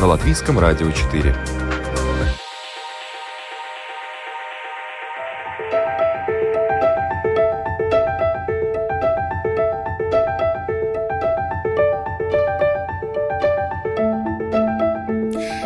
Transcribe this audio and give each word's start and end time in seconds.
На 0.00 0.06
Латвийском 0.06 0.58
радио 0.58 0.90
4. 0.90 1.36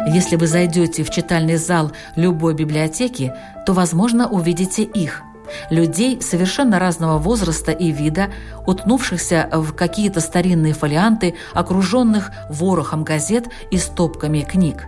Если 0.09 0.35
вы 0.35 0.49
зайдете 0.49 1.05
в 1.05 1.11
читальный 1.11 1.55
зал 1.55 1.93
любой 2.17 2.55
библиотеки, 2.55 3.33
то, 3.65 3.73
возможно, 3.73 4.29
увидите 4.29 4.83
их– 4.83 5.23
людей 5.71 6.21
совершенно 6.21 6.79
разного 6.79 7.19
возраста 7.19 7.73
и 7.73 7.91
вида, 7.91 8.29
утнувшихся 8.67 9.49
в 9.53 9.73
какие-то 9.73 10.21
старинные 10.21 10.75
фолианты, 10.75 11.35
окруженных 11.53 12.31
ворохом 12.49 13.05
газет 13.05 13.47
и 13.71 13.79
стопками 13.79 14.41
книг. 14.41 14.85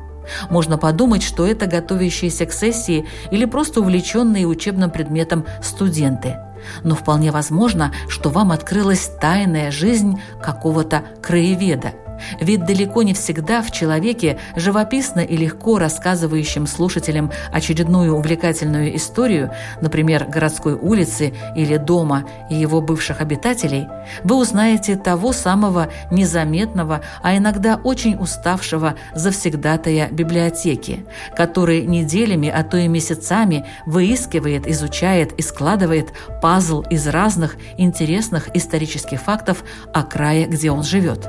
Можно 0.50 0.76
подумать, 0.76 1.22
что 1.22 1.46
это 1.46 1.66
готовящиеся 1.66 2.46
к 2.46 2.52
сессии 2.52 3.06
или 3.30 3.44
просто 3.44 3.80
увлеченные 3.80 4.46
учебным 4.46 4.90
предметом 4.90 5.44
студенты. 5.62 6.38
Но 6.82 6.96
вполне 6.96 7.30
возможно, 7.30 7.92
что 8.08 8.28
вам 8.30 8.50
открылась 8.50 9.10
тайная 9.20 9.70
жизнь 9.70 10.20
какого-то 10.42 11.04
краеведа– 11.22 11.92
ведь 12.40 12.64
далеко 12.64 13.02
не 13.02 13.14
всегда 13.14 13.62
в 13.62 13.70
человеке, 13.70 14.38
живописно 14.56 15.20
и 15.20 15.36
легко 15.36 15.78
рассказывающем 15.78 16.66
слушателям 16.66 17.30
очередную 17.52 18.14
увлекательную 18.14 18.96
историю, 18.96 19.52
например, 19.80 20.26
городской 20.26 20.74
улицы 20.74 21.32
или 21.54 21.76
дома 21.76 22.24
и 22.50 22.54
его 22.54 22.80
бывших 22.80 23.20
обитателей, 23.20 23.86
вы 24.24 24.36
узнаете 24.36 24.96
того 24.96 25.32
самого 25.32 25.88
незаметного, 26.10 27.02
а 27.22 27.36
иногда 27.36 27.76
очень 27.76 28.16
уставшего 28.16 28.94
завсегдатая 29.14 30.08
библиотеки, 30.10 31.06
который 31.36 31.82
неделями, 31.86 32.48
а 32.48 32.62
то 32.64 32.76
и 32.76 32.88
месяцами 32.88 33.66
выискивает, 33.86 34.66
изучает 34.66 35.32
и 35.32 35.42
складывает 35.42 36.12
пазл 36.40 36.82
из 36.82 37.06
разных 37.06 37.56
интересных 37.78 38.54
исторических 38.54 39.20
фактов 39.20 39.64
о 39.92 40.02
крае, 40.02 40.46
где 40.46 40.70
он 40.70 40.82
живет. 40.82 41.28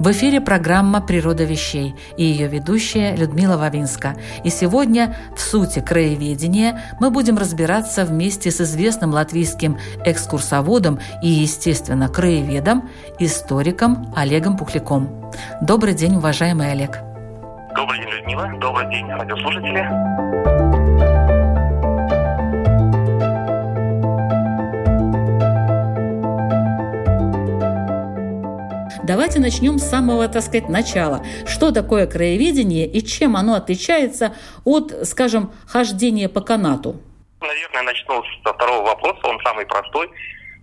В 0.00 0.10
эфире 0.12 0.40
программа 0.40 1.02
«Природа 1.02 1.44
вещей» 1.44 1.94
и 2.16 2.24
ее 2.24 2.48
ведущая 2.48 3.14
Людмила 3.14 3.58
Вавинска. 3.58 4.16
И 4.44 4.48
сегодня 4.48 5.14
в 5.36 5.40
сути 5.42 5.80
краеведения 5.80 6.80
мы 7.00 7.10
будем 7.10 7.36
разбираться 7.36 8.06
вместе 8.06 8.50
с 8.50 8.62
известным 8.62 9.10
латвийским 9.10 9.76
экскурсоводом 10.06 11.00
и, 11.22 11.28
естественно, 11.28 12.08
краеведом, 12.08 12.88
историком 13.18 14.10
Олегом 14.16 14.56
Пухляком. 14.56 15.30
Добрый 15.60 15.92
день, 15.92 16.16
уважаемый 16.16 16.72
Олег. 16.72 16.96
Добрый 17.76 17.98
день, 17.98 18.08
Людмила. 18.08 18.50
Добрый 18.58 18.88
день, 18.88 19.06
радиослушатели. 19.06 20.59
Давайте 29.02 29.40
начнем 29.40 29.78
с 29.78 29.88
самого, 29.88 30.28
так 30.28 30.42
сказать, 30.42 30.68
начала. 30.68 31.24
Что 31.46 31.72
такое 31.72 32.06
краеведение 32.06 32.86
и 32.86 33.02
чем 33.04 33.36
оно 33.36 33.54
отличается 33.54 34.34
от, 34.64 34.92
скажем, 35.04 35.52
хождения 35.66 36.28
по 36.28 36.42
канату? 36.42 37.00
Наверное, 37.40 37.82
начну 37.82 38.22
со 38.44 38.52
второго 38.52 38.82
вопроса, 38.82 39.20
он 39.24 39.40
самый 39.40 39.64
простой. 39.64 40.10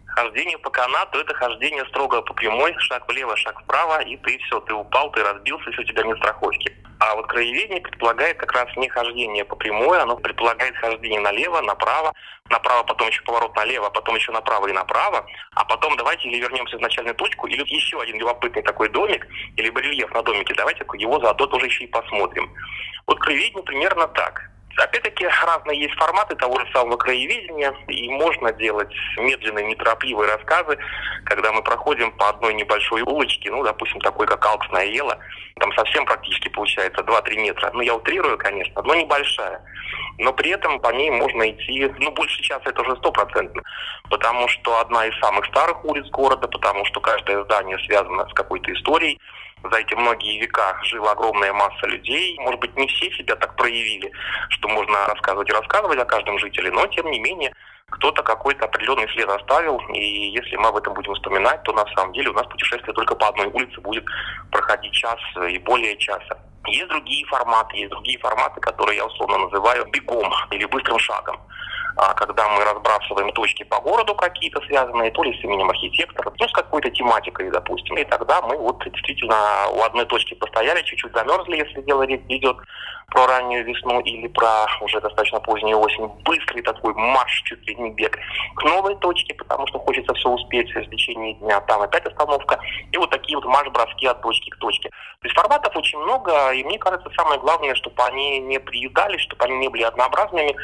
Хождение 0.06 0.58
по 0.60 0.70
канату– 0.70 1.18
это 1.20 1.34
хождение 1.34 1.84
строго 1.90 2.22
по 2.22 2.34
прямой, 2.34 2.76
шаг 2.78 3.08
влево, 3.08 3.36
шаг 3.38 3.60
вправо, 3.62 4.02
и 4.04 4.16
ты 4.18 4.38
все, 4.40 4.60
ты 4.62 4.74
упал, 4.74 5.12
ты 5.12 5.24
разбился, 5.24 5.72
все, 5.72 5.82
у 5.82 5.86
тебя 5.86 6.04
нет 6.04 6.18
страховки. 6.18 6.72
А 7.00 7.16
вот 7.16 7.28
краеведение 7.28 7.82
предполагает 7.82 8.38
как 8.38 8.52
раз 8.54 8.76
не 8.76 8.90
хождение 8.90 9.46
по 9.46 9.56
прямой, 9.56 10.00
оно 10.02 10.18
предполагает 10.18 10.76
хождение 10.78 11.20
налево, 11.20 11.62
направо, 11.62 12.14
направо, 12.50 12.84
потом 12.84 13.08
еще 13.10 13.22
поворот 13.22 13.56
налево, 13.56 13.90
потом 13.90 14.16
еще 14.16 14.32
направо 14.32 14.68
и 14.68 14.74
направо, 14.74 15.26
а 15.54 15.64
потом 15.66 15.96
давайте 15.96 16.28
или 16.28 16.40
вернемся 16.40 16.78
в 16.78 16.82
начальную 16.82 17.16
точку, 17.16 17.48
или 17.48 17.62
еще 17.68 18.02
один 18.02 18.18
любопытный 18.18 18.64
такой 18.64 18.90
домик, 18.90 19.28
или 19.58 19.70
барельеф 19.70 20.12
на 20.14 20.24
домике, 20.24 20.56
давайте 20.56 20.86
его 20.96 21.20
заодно 21.20 21.46
тоже 21.46 21.68
еще 21.68 21.84
и 21.84 21.88
посмотрим. 21.88 22.52
Вот 23.06 23.20
краеведение 23.20 23.64
примерно 23.64 24.08
так. 24.08 24.50
Опять-таки 24.78 25.28
разные 25.28 25.82
есть 25.82 25.96
форматы 25.96 26.36
того 26.36 26.60
же 26.60 26.72
самого 26.72 26.98
краеведения, 26.98 27.74
и 27.88 28.10
можно 28.10 28.52
делать 28.54 28.94
медленные, 29.18 29.66
неторопливые 29.66 30.32
рассказы, 30.32 30.78
когда 31.26 31.52
мы 31.52 31.64
проходим 31.64 32.12
по 32.12 32.30
одной 32.30 32.54
небольшой 32.54 33.02
улочке, 33.02 33.50
ну, 33.50 33.64
допустим, 33.64 34.00
такой, 34.02 34.28
как 34.28 34.46
Алксная 34.46 34.86
Ела, 34.86 35.18
там 35.60 35.74
совсем 35.74 36.06
практически 36.06 36.50
получается 36.50 37.02
2-3 37.02 37.38
метра. 37.38 37.72
Ну, 37.74 37.82
я 37.82 37.96
утрирую, 37.96 38.38
конечно, 38.38 38.82
но 38.84 38.94
небольшая. 38.94 39.62
Но 40.20 40.32
при 40.34 40.52
этом 40.52 40.80
по 40.80 40.90
ней 40.90 41.10
можно 41.10 41.50
идти, 41.50 41.92
ну, 41.98 42.12
больше 42.12 42.42
часа 42.44 42.62
это 42.66 42.82
уже 42.82 42.96
стопроцентно, 42.98 43.64
потому 44.10 44.48
что 44.48 44.80
одна 44.80 45.08
из 45.08 45.18
самых 45.20 45.46
старых 45.46 45.84
улиц 45.86 46.08
города, 46.12 46.48
потому 46.48 46.86
что 46.86 47.00
каждое 47.00 47.44
здание 47.46 47.80
связано 47.80 48.28
с 48.30 48.34
какой-то 48.34 48.72
историей, 48.74 49.20
за 49.64 49.78
эти 49.78 49.94
многие 49.96 50.40
века 50.40 50.80
жила 50.84 51.12
огромная 51.12 51.54
масса 51.54 51.88
людей. 51.88 52.38
Может 52.40 52.60
быть, 52.60 52.76
не 52.76 52.88
все 52.88 53.12
себя 53.12 53.36
так 53.36 53.56
проявили, 53.56 54.12
что 54.50 54.68
можно 54.70 55.08
рассказывать 55.08 55.50
и 55.50 55.54
рассказывать 55.54 56.00
о 56.00 56.06
каждом 56.06 56.40
жителе, 56.40 56.72
но 56.72 56.86
тем 56.88 57.10
не 57.10 57.20
менее 57.20 57.54
кто-то 57.90 58.22
какой-то 58.22 58.66
определенный 58.66 59.08
след 59.14 59.30
оставил, 59.30 59.80
и 59.94 60.30
если 60.32 60.58
мы 60.58 60.68
об 60.68 60.76
этом 60.76 60.94
будем 60.94 61.14
вспоминать, 61.14 61.64
то 61.64 61.72
на 61.72 61.86
самом 61.96 62.12
деле 62.14 62.30
у 62.30 62.34
нас 62.34 62.46
путешествие 62.48 62.94
только 62.94 63.16
по 63.16 63.30
одной 63.30 63.48
улице 63.48 63.80
будет 63.80 64.04
проходить 64.52 64.94
час 64.94 65.20
и 65.50 65.58
более 65.60 65.98
часа. 65.98 66.38
Есть 66.66 66.90
другие 66.90 67.26
форматы, 67.28 67.78
есть 67.78 67.92
другие 67.92 68.20
форматы, 68.20 68.60
которые 68.60 68.98
я 68.98 69.06
условно 69.06 69.38
называю 69.38 69.86
бегом 69.86 70.30
или 70.52 70.66
быстрым 70.66 71.00
шагом. 71.00 71.40
А 71.98 72.14
когда 72.14 72.48
мы 72.50 72.64
разбрасываем 72.64 73.32
точки 73.32 73.64
по 73.64 73.80
городу 73.82 74.14
какие-то 74.14 74.62
связанные, 74.62 75.10
то 75.12 75.24
ли 75.24 75.34
с 75.34 75.44
именем 75.44 75.70
архитектора, 75.70 76.32
ну, 76.40 76.48
с 76.48 76.52
какой-то 76.52 76.92
тематикой, 76.92 77.50
допустим. 77.50 77.98
И 77.98 78.04
тогда 78.04 78.40
мы 78.44 78.56
вот 78.56 78.84
действительно 78.84 79.68
у 79.74 79.82
одной 79.82 80.06
точки 80.06 80.36
постояли, 80.36 80.84
чуть-чуть 80.84 81.14
замерзли, 81.14 81.58
если 81.58 81.82
дело 81.82 82.06
идет 82.06 82.58
про 83.12 83.26
раннюю 83.26 83.64
весну 83.64 84.02
или 84.02 84.28
про 84.28 84.68
уже 84.82 85.00
достаточно 85.00 85.40
позднюю 85.40 85.80
осень. 85.80 86.08
Быстрый 86.26 86.62
такой 86.62 86.94
марш, 86.94 87.42
чуть 87.44 87.66
ли 87.66 87.76
не 87.76 87.92
бег 87.92 88.18
к 88.56 88.64
новой 88.64 88.96
точке, 88.98 89.34
потому 89.34 89.66
что 89.68 89.80
хочется 89.80 90.14
все 90.14 90.30
успеть 90.30 90.70
в 90.76 90.90
течение 90.90 91.34
дня. 91.36 91.62
Там 91.62 91.82
опять 91.82 92.06
остановка. 92.06 92.60
И 92.92 92.98
вот 92.98 93.10
такие 93.10 93.38
вот 93.38 93.46
марш-броски 93.46 94.08
от 94.08 94.22
точки 94.22 94.50
к 94.50 94.58
точке. 94.58 94.90
То 94.90 95.28
есть 95.28 95.36
форматов 95.36 95.76
очень 95.76 96.00
много, 96.00 96.52
и 96.52 96.64
мне 96.66 96.78
кажется, 96.78 97.10
самое 97.16 97.40
главное, 97.40 97.76
чтобы 97.76 98.04
они 98.04 98.40
не 98.40 98.60
приедались, 98.60 99.22
чтобы 99.22 99.46
они 99.46 99.58
не 99.58 99.70
были 99.70 99.84
однообразными. 99.84 100.56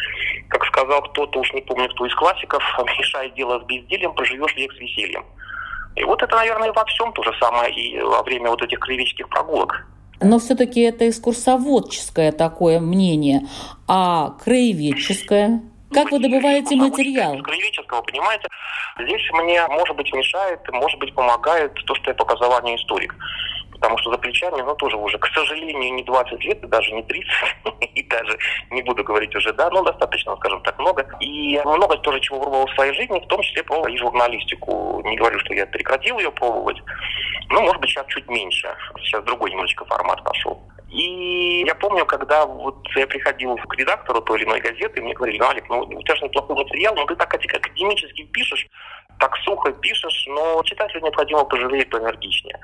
Как 0.50 0.66
сказал 0.66 1.02
кто-то, 1.02 1.40
уж 1.40 1.54
не 1.54 1.62
помню, 1.62 1.88
кто 1.90 2.06
из 2.06 2.14
классиков, 2.16 2.62
решай 2.98 3.30
дело 3.32 3.62
с 3.62 3.64
бездельем, 3.64 4.14
проживешь 4.14 4.56
век 4.56 4.74
с 4.74 4.78
весельем. 4.78 5.26
И 5.96 6.04
вот 6.04 6.22
это, 6.22 6.36
наверное, 6.36 6.74
во 6.74 6.84
всем 6.86 7.14
то 7.14 7.24
же 7.24 7.34
самое 7.40 7.74
и 7.74 8.02
во 8.02 8.22
время 8.24 8.50
вот 8.50 8.62
этих 8.62 8.80
краеведческих 8.80 9.30
прогулок 9.30 9.86
но 10.24 10.40
все-таки 10.40 10.82
это 10.82 11.10
экскурсоводческое 11.10 12.32
такое 12.32 12.80
мнение, 12.80 13.48
а 13.88 14.32
краеведческое? 14.44 15.62
Как 15.92 16.12
вы 16.12 16.20
добываете 16.20 16.76
материал? 16.76 17.38
Краеведческого, 17.44 18.02
понимаете, 18.02 18.48
здесь 19.00 19.22
мне, 19.34 19.66
может 19.68 19.96
быть, 19.96 20.12
мешает, 20.14 20.60
может 20.72 21.00
быть, 21.00 21.14
помогает 21.14 21.74
то, 21.86 21.96
что 21.96 22.10
я 22.10 22.16
по 22.16 22.24
образованию 22.24 22.78
историк 22.78 23.16
потому 23.84 23.98
что 23.98 24.12
за 24.12 24.18
плечами, 24.18 24.62
ну, 24.62 24.74
тоже 24.76 24.96
уже, 24.96 25.18
к 25.18 25.28
сожалению, 25.28 25.94
не 25.94 26.04
20 26.04 26.42
лет, 26.46 26.70
даже 26.70 26.90
не 26.94 27.04
30, 27.04 27.28
и 27.96 28.04
даже 28.04 28.38
не 28.72 28.82
буду 28.82 29.04
говорить 29.04 29.36
уже, 29.36 29.52
да, 29.52 29.70
но 29.72 29.84
достаточно, 29.84 30.38
скажем 30.38 30.62
так, 30.62 30.80
много. 30.80 31.06
И 31.20 31.60
много 31.66 31.98
тоже 31.98 32.22
чего 32.22 32.40
пробовал 32.40 32.68
в 32.68 32.76
своей 32.76 32.94
жизни, 32.94 33.20
в 33.20 33.28
том 33.28 33.42
числе 33.42 33.62
пробовал 33.64 33.94
и 33.94 33.98
журналистику. 33.98 35.02
Не 35.04 35.18
говорю, 35.18 35.38
что 35.40 35.54
я 35.54 35.66
прекратил 35.66 36.18
ее 36.18 36.32
пробовать, 36.32 36.78
ну, 37.50 37.62
может 37.62 37.82
быть, 37.82 37.90
сейчас 37.90 38.06
чуть 38.08 38.30
меньше. 38.30 38.74
Сейчас 39.00 39.22
другой 39.26 39.52
немножечко 39.52 39.84
формат 39.84 40.24
пошел. 40.24 40.64
И 40.90 41.64
я 41.66 41.76
помню, 41.76 42.06
когда 42.06 42.46
вот 42.46 42.88
я 42.96 43.06
приходил 43.06 43.58
к 43.58 43.76
редактору 43.76 44.22
той 44.22 44.38
или 44.38 44.46
иной 44.46 44.62
газеты, 44.62 45.02
мне 45.02 45.14
говорили, 45.14 45.40
ну, 45.40 45.48
Алик, 45.48 45.68
ну, 45.68 45.80
у 45.80 46.04
тебя 46.04 46.16
же 46.16 46.24
неплохой 46.24 46.56
материал, 46.56 46.96
но 46.96 47.06
ты 47.06 47.16
так 47.16 47.34
академически 47.34 48.24
пишешь, 48.32 48.68
так 49.20 49.36
сухо 49.38 49.72
пишешь, 49.72 50.26
но 50.28 50.62
читателю 50.64 51.02
необходимо 51.02 51.46
пожалеть 51.46 51.90
поэнергичнее. 51.90 52.60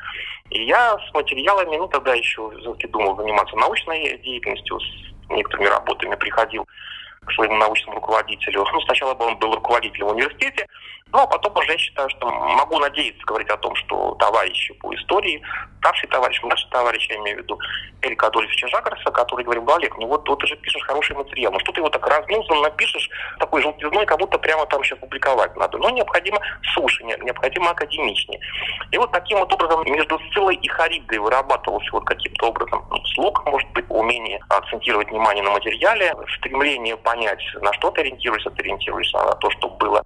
И 0.50 0.64
я 0.66 0.98
с 0.98 1.14
материалами, 1.14 1.78
ну 1.78 1.88
тогда 1.88 2.14
еще 2.14 2.52
все-таки 2.60 2.88
думал 2.88 3.16
заниматься 3.16 3.56
научной 3.56 4.18
деятельностью, 4.20 4.80
с 4.80 5.30
некоторыми 5.30 5.68
работами 5.68 6.16
приходил 6.16 6.66
к 7.26 7.32
своему 7.34 7.56
научному 7.58 7.96
руководителю. 7.96 8.66
Ну, 8.72 8.82
сначала 8.82 9.14
он 9.14 9.38
был 9.38 9.54
руководителем 9.54 10.08
в 10.08 10.12
университете, 10.12 10.68
ну, 11.12 11.20
а 11.20 11.28
потом 11.28 11.58
уже 11.58 11.72
я 11.72 11.78
считаю, 11.78 12.10
что 12.10 12.30
могу 12.30 12.78
надеяться 12.78 13.26
говорить 13.26 13.50
о 13.50 13.58
том, 13.58 13.76
что 13.76 14.16
товарищи 14.20 14.74
по 14.76 14.94
истории, 14.94 15.42
старший 15.80 16.08
товарищ, 16.10 16.42
младший 16.44 16.70
товарищ, 16.70 17.08
я 17.10 17.16
имею 17.18 17.38
в 17.38 17.42
виду 17.42 17.58
Эрика 18.02 18.28
Адольфовича 18.28 18.68
Жагарса, 18.68 19.10
который 19.12 19.44
говорил, 19.44 19.64
ну, 19.64 19.76
Олег, 19.76 19.98
ну 19.98 20.08
вот, 20.08 20.28
вот 20.30 20.40
ты 20.40 20.48
же 20.48 20.56
пишешь 20.58 20.84
хороший 20.84 21.16
материал, 21.16 21.52
ну 21.52 21.60
что 21.62 21.72
ты 21.72 21.80
его 21.80 21.90
так 21.90 22.06
разнулся, 22.06 22.54
напишешь 22.54 23.10
такой 23.40 23.62
желтизной, 23.62 24.06
как 24.06 24.20
будто 24.20 24.38
прямо 24.38 24.66
там 24.68 24.84
сейчас 24.84 25.00
публиковать 25.00 25.56
надо. 25.56 25.78
Но 25.80 25.90
необходимо 25.90 26.40
суше, 26.76 27.04
необходимо 27.04 27.72
академичнее. 27.72 28.40
И 28.92 28.98
вот 28.98 29.12
таким 29.12 29.40
вот 29.40 29.52
образом 29.52 29.84
между 29.92 30.20
Сциллой 30.30 30.56
и 30.56 30.68
Харибдой 30.68 31.18
вырабатывался 31.18 31.90
вот 31.92 32.06
каким-то 32.06 32.48
образом 32.50 32.88
слог, 33.16 33.44
может 33.46 33.70
быть, 33.72 33.86
умение 33.90 34.40
акцентировать 34.50 35.10
внимание 35.10 35.44
на 35.44 35.52
материале, 35.52 36.14
стремление 36.38 36.98
понять, 36.98 37.42
на 37.62 37.74
что 37.74 37.90
ты 37.92 38.02
ориентируешься, 38.02 38.52
ты 38.52 38.62
ориентируешься 38.62 39.18
на 39.18 39.36
то, 39.36 39.50
что 39.52 39.70
было 39.70 40.04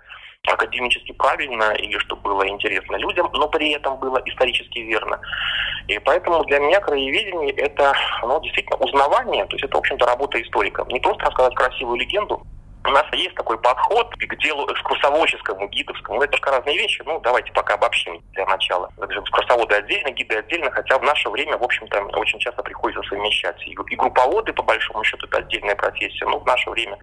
академически 0.51 1.13
правильно 1.13 1.73
или 1.73 1.97
что 1.99 2.15
было 2.17 2.47
интересно 2.47 2.97
людям, 2.97 3.29
но 3.33 3.47
при 3.47 3.71
этом 3.71 3.97
было 3.97 4.21
исторически 4.25 4.79
верно. 4.79 5.19
И 5.87 5.97
поэтому 5.99 6.43
для 6.45 6.59
меня 6.59 6.79
краеведение– 6.81 7.51
это 7.57 7.93
ну, 8.21 8.41
действительно 8.41 8.77
узнавание, 8.77 9.45
то 9.45 9.55
есть 9.55 9.63
это, 9.63 9.75
в 9.75 9.79
общем-то, 9.79 10.05
работа 10.05 10.41
историка. 10.41 10.85
Не 10.89 10.99
просто 10.99 11.25
рассказать 11.25 11.55
красивую 11.55 11.99
легенду, 11.99 12.45
у 12.85 12.89
нас 12.89 13.05
есть 13.13 13.35
такой 13.35 13.57
подход 13.59 14.13
к 14.13 14.35
делу 14.39 14.69
экскурсоводческому, 14.69 15.69
гидовскому. 15.69 16.21
Это 16.21 16.35
же 16.35 16.43
разные 16.43 16.77
вещи. 16.77 17.01
Ну, 17.05 17.21
давайте 17.21 17.49
пока 17.53 17.75
обобщим 17.75 18.21
для 18.33 18.45
начала. 18.45 18.91
Экскурсоводы 18.97 19.75
отдельно, 19.75 20.11
гиды 20.11 20.35
отдельно, 20.35 20.69
хотя 20.69 20.99
в 20.99 21.03
наше 21.03 21.29
время, 21.29 21.57
в 21.57 21.63
общем-то, 21.63 22.01
очень 22.17 22.39
часто 22.39 22.61
приходится 22.61 23.01
совмещать. 23.03 23.55
И 23.65 23.73
групповоды, 23.73 24.51
по 24.51 24.63
большому 24.63 25.01
счету, 25.05 25.25
это 25.27 25.37
отдельная 25.37 25.75
профессия. 25.75 26.25
Но 26.25 26.39
в 26.39 26.45
наше 26.45 26.69
время 26.71 26.97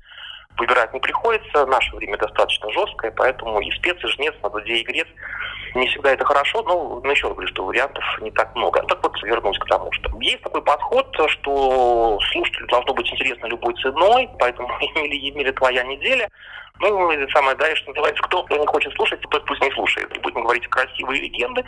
выбирать 0.58 0.92
не 0.92 1.00
приходится. 1.00 1.66
Наше 1.66 1.94
время 1.96 2.16
достаточно 2.18 2.70
жесткое, 2.70 3.10
поэтому 3.10 3.60
и 3.60 3.70
спец, 3.72 3.96
и 4.02 4.06
жнец, 4.08 4.34
надудей 4.42 4.80
и 4.80 4.84
грец 4.84 5.08
не 5.74 5.86
всегда 5.88 6.12
это 6.12 6.24
хорошо, 6.24 6.62
но 6.62 7.10
еще 7.10 7.26
раз 7.26 7.34
говорю, 7.34 7.48
что 7.48 7.64
вариантов 7.64 8.04
не 8.20 8.30
так 8.30 8.54
много. 8.54 8.82
Так 8.82 9.02
вот, 9.02 9.22
вернусь 9.22 9.58
к 9.58 9.66
тому, 9.66 9.90
что 9.92 10.10
есть 10.20 10.42
такой 10.42 10.62
подход, 10.62 11.06
что 11.28 12.18
слушателю 12.32 12.66
должно 12.68 12.94
быть 12.94 13.10
интересно 13.12 13.46
любой 13.46 13.74
ценой, 13.74 14.28
поэтому 14.38 14.68
Емели, 14.80 15.52
твоя 15.52 15.82
неделя. 15.84 16.28
Ну, 16.78 17.28
самое, 17.32 17.56
да, 17.56 17.76
что 17.76 17.90
называется, 17.90 18.22
кто 18.22 18.46
не 18.48 18.66
хочет 18.66 18.92
слушать, 18.94 19.20
тот 19.20 19.44
пусть 19.44 19.60
не 19.60 19.70
слушает. 19.72 20.08
Будем 20.22 20.42
говорить 20.42 20.66
красивые 20.68 21.20
легенды, 21.20 21.62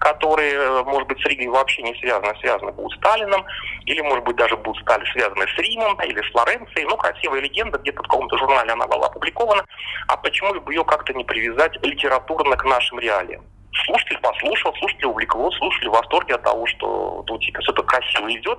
которые, 0.00 0.82
может 0.82 1.06
быть, 1.08 1.20
с 1.20 1.26
Ригой 1.26 1.46
вообще 1.48 1.82
не 1.82 1.94
связаны, 2.00 2.34
связаны 2.40 2.72
будут 2.72 2.92
с 2.92 2.96
Сталином, 2.96 3.44
или, 3.84 4.00
может 4.00 4.24
быть, 4.24 4.36
даже 4.36 4.56
будут 4.56 4.82
стали 4.82 5.04
связаны 5.12 5.46
с 5.46 5.58
Римом 5.58 6.00
или 6.02 6.20
с 6.20 6.32
Флоренцией. 6.32 6.86
Ну, 6.88 6.96
красивая 6.96 7.40
легенда, 7.40 7.78
где-то 7.78 8.02
в 8.02 8.08
каком-то 8.08 8.36
журнале 8.38 8.72
она 8.72 8.86
была 8.88 9.06
опубликована. 9.06 9.64
А 10.08 10.16
почему 10.16 10.60
бы 10.60 10.72
ее 10.72 10.84
как-то 10.84 11.12
не 11.12 11.24
привязать 11.24 11.76
литературно 11.84 12.56
к 12.56 12.64
нашим 12.64 12.98
реалиям? 12.98 13.44
Слушатель 13.84 14.18
послушал, 14.18 14.74
слушатель 14.78 15.06
увлекло, 15.06 15.50
слушатель 15.52 15.88
в 15.88 15.92
восторге 15.92 16.34
от 16.34 16.42
того, 16.42 16.66
что 16.66 17.24
ну, 17.28 17.38
типа, 17.38 17.60
все 17.60 17.72
это 17.72 17.82
красиво 17.82 18.32
идет, 18.32 18.58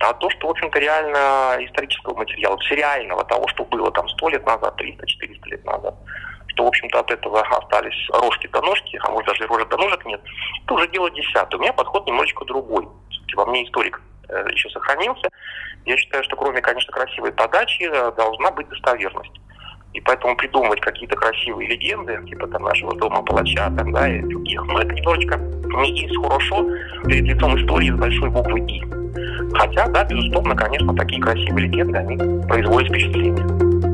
а 0.00 0.12
то, 0.12 0.30
что, 0.30 0.46
в 0.46 0.50
общем-то, 0.50 0.78
реально 0.78 1.56
исторического 1.64 2.16
материала, 2.16 2.58
все 2.58 2.76
реального, 2.76 3.24
того, 3.24 3.48
что 3.48 3.64
было 3.64 3.90
там 3.90 4.08
сто 4.08 4.28
лет 4.28 4.44
назад, 4.46 4.80
300-400 4.80 5.48
лет 5.48 5.64
назад, 5.64 5.94
что, 6.48 6.64
в 6.64 6.68
общем-то, 6.68 7.00
от 7.00 7.10
этого 7.10 7.40
остались 7.40 8.08
рожки 8.10 8.46
до 8.48 8.60
ножки, 8.62 9.00
а 9.02 9.10
может 9.10 9.28
даже 9.28 9.46
рожек 9.46 9.68
до 9.68 9.76
ножек 9.76 10.04
нет, 10.04 10.20
это 10.64 10.74
уже 10.74 10.88
дело 10.88 11.10
десятое. 11.10 11.58
У 11.58 11.62
меня 11.62 11.72
подход 11.72 12.06
немножечко 12.06 12.44
другой. 12.44 12.88
Во 13.34 13.46
мне 13.46 13.64
историк 13.64 14.00
э, 14.28 14.46
еще 14.52 14.68
сохранился. 14.70 15.28
Я 15.86 15.96
считаю, 15.96 16.24
что 16.24 16.36
кроме, 16.36 16.60
конечно, 16.60 16.92
красивой 16.92 17.32
подачи, 17.32 17.82
э, 17.82 18.12
должна 18.16 18.50
быть 18.50 18.68
достоверность. 18.68 19.40
И 19.92 20.00
поэтому 20.00 20.36
придумывать 20.36 20.80
какие-то 20.80 21.16
красивые 21.16 21.68
легенды, 21.68 22.18
типа 22.28 22.46
там 22.46 22.62
нашего 22.62 22.94
дома 22.96 23.22
палача, 23.22 23.70
там, 23.76 23.92
да, 23.92 24.08
и 24.08 24.22
других, 24.22 24.64
ну, 24.66 24.78
это 24.78 24.94
немножечко 24.94 25.36
не 25.36 26.00
есть 26.00 26.16
хорошо 26.16 26.66
перед 27.06 27.24
лицом 27.24 27.60
истории 27.60 27.90
с 27.90 27.96
большой 27.96 28.30
буквы 28.30 28.60
«И». 28.60 28.82
Хотя, 29.54 29.88
да, 29.88 30.04
безусловно, 30.04 30.54
конечно, 30.54 30.94
такие 30.94 31.20
красивые 31.20 31.66
легенды, 31.66 31.98
они 31.98 32.16
производят 32.46 32.88
впечатление. 32.88 33.89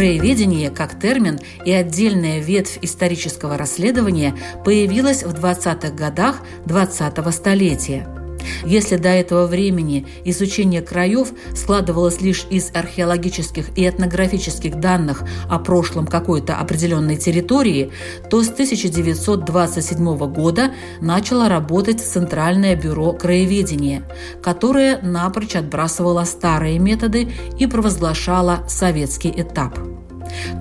Краеведение 0.00 0.70
как 0.70 0.98
термин 0.98 1.38
и 1.66 1.72
отдельная 1.72 2.40
ветвь 2.40 2.78
исторического 2.80 3.58
расследования 3.58 4.34
появилась 4.64 5.22
в 5.22 5.34
20-х 5.34 5.90
годах 5.90 6.40
20-го 6.64 7.30
столетия. 7.30 8.19
Если 8.64 8.96
до 8.96 9.08
этого 9.08 9.46
времени 9.46 10.06
изучение 10.24 10.82
краев 10.82 11.32
складывалось 11.54 12.20
лишь 12.20 12.46
из 12.50 12.70
археологических 12.74 13.76
и 13.76 13.88
этнографических 13.88 14.78
данных 14.80 15.22
о 15.48 15.58
прошлом 15.58 16.06
какой-то 16.06 16.56
определенной 16.56 17.16
территории, 17.16 17.92
то 18.30 18.42
с 18.42 18.48
1927 18.48 20.16
года 20.32 20.72
начало 21.00 21.48
работать 21.48 22.00
Центральное 22.00 22.76
бюро 22.76 23.12
краеведения, 23.12 24.02
которое 24.42 25.00
напрочь 25.02 25.56
отбрасывало 25.56 26.24
старые 26.24 26.78
методы 26.78 27.28
и 27.58 27.66
провозглашало 27.66 28.64
советский 28.68 29.32
этап. 29.36 29.78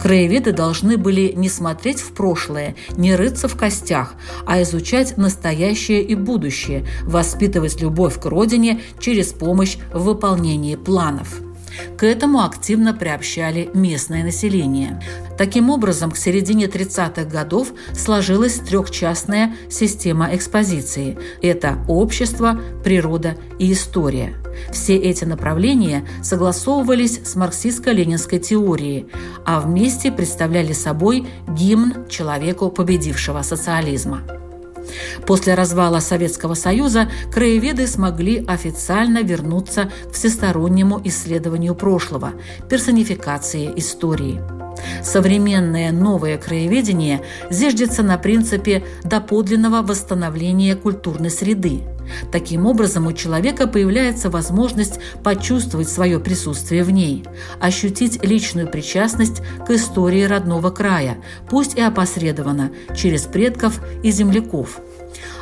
Краеведы 0.01 0.51
должны 0.51 0.97
были 0.97 1.33
не 1.35 1.49
смотреть 1.49 1.99
в 1.99 2.13
прошлое, 2.13 2.75
не 2.97 3.15
рыться 3.15 3.47
в 3.47 3.55
костях, 3.55 4.13
а 4.45 4.61
изучать 4.61 5.17
настоящее 5.17 6.01
и 6.03 6.15
будущее, 6.15 6.85
воспитывать 7.03 7.81
любовь 7.81 8.19
к 8.19 8.25
родине 8.25 8.81
через 8.99 9.33
помощь 9.33 9.77
в 9.93 10.03
выполнении 10.03 10.75
планов. 10.75 11.41
К 11.97 12.03
этому 12.03 12.43
активно 12.43 12.93
приобщали 12.93 13.69
местное 13.73 14.23
население. 14.23 15.01
Таким 15.37 15.69
образом, 15.69 16.11
к 16.11 16.17
середине 16.17 16.65
30-х 16.65 17.25
годов 17.25 17.73
сложилась 17.93 18.59
трехчастная 18.59 19.55
система 19.69 20.35
экспозиции. 20.35 21.17
Это 21.41 21.79
общество, 21.87 22.59
природа 22.83 23.35
и 23.57 23.71
история. 23.71 24.35
Все 24.71 24.97
эти 24.97 25.25
направления 25.25 26.05
согласовывались 26.21 27.21
с 27.23 27.35
марксистско-ленинской 27.35 28.39
теорией, 28.39 29.07
а 29.45 29.61
вместе 29.61 30.11
представляли 30.11 30.73
собой 30.73 31.27
гимн 31.47 32.07
человеку 32.09 32.69
победившего 32.69 33.41
социализма. 33.41 34.38
После 35.25 35.53
развала 35.53 35.99
Советского 35.99 36.53
Союза 36.53 37.09
краеведы 37.33 37.87
смогли 37.87 38.43
официально 38.47 39.21
вернуться 39.21 39.91
к 40.09 40.13
всестороннему 40.13 41.01
исследованию 41.03 41.75
прошлого, 41.75 42.33
персонификации 42.69 43.71
истории. 43.75 44.41
Современное 45.03 45.91
новое 45.91 46.37
краеведение 46.37 47.21
зиждется 47.49 48.03
на 48.03 48.17
принципе 48.17 48.83
доподлинного 49.03 49.81
восстановления 49.81 50.75
культурной 50.75 51.29
среды. 51.29 51.81
Таким 52.31 52.65
образом, 52.65 53.07
у 53.07 53.13
человека 53.13 53.67
появляется 53.67 54.29
возможность 54.29 54.99
почувствовать 55.23 55.89
свое 55.89 56.19
присутствие 56.19 56.83
в 56.83 56.91
ней, 56.91 57.25
ощутить 57.59 58.23
личную 58.23 58.67
причастность 58.67 59.41
к 59.65 59.71
истории 59.71 60.23
родного 60.23 60.69
края, 60.69 61.17
пусть 61.49 61.75
и 61.75 61.81
опосредованно, 61.81 62.71
через 62.95 63.23
предков 63.23 63.81
и 64.03 64.11
земляков– 64.11 64.79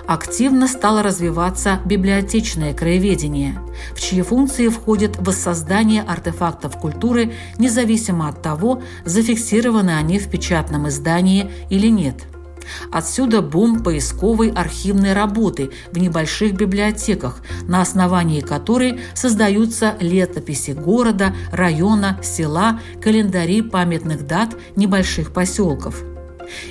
активно 0.07 0.67
стало 0.67 1.03
развиваться 1.03 1.81
библиотечное 1.85 2.73
краеведение, 2.73 3.59
в 3.93 3.99
чьи 3.99 4.21
функции 4.21 4.69
входит 4.69 5.17
воссоздание 5.17 6.01
артефактов 6.01 6.77
культуры, 6.77 7.33
независимо 7.59 8.29
от 8.29 8.41
того, 8.41 8.81
зафиксированы 9.05 9.91
они 9.91 10.17
в 10.17 10.29
печатном 10.29 10.87
издании 10.87 11.51
или 11.69 11.87
нет. 11.87 12.15
Отсюда 12.91 13.41
бум 13.41 13.83
поисковой 13.83 14.49
архивной 14.51 15.13
работы 15.13 15.71
в 15.91 15.97
небольших 15.97 16.53
библиотеках, 16.53 17.41
на 17.63 17.81
основании 17.81 18.41
которой 18.41 18.99
создаются 19.13 19.95
летописи 19.99 20.71
города, 20.71 21.35
района, 21.51 22.19
села, 22.23 22.79
календари 23.01 23.61
памятных 23.61 24.25
дат 24.25 24.55
небольших 24.75 25.33
поселков– 25.33 26.03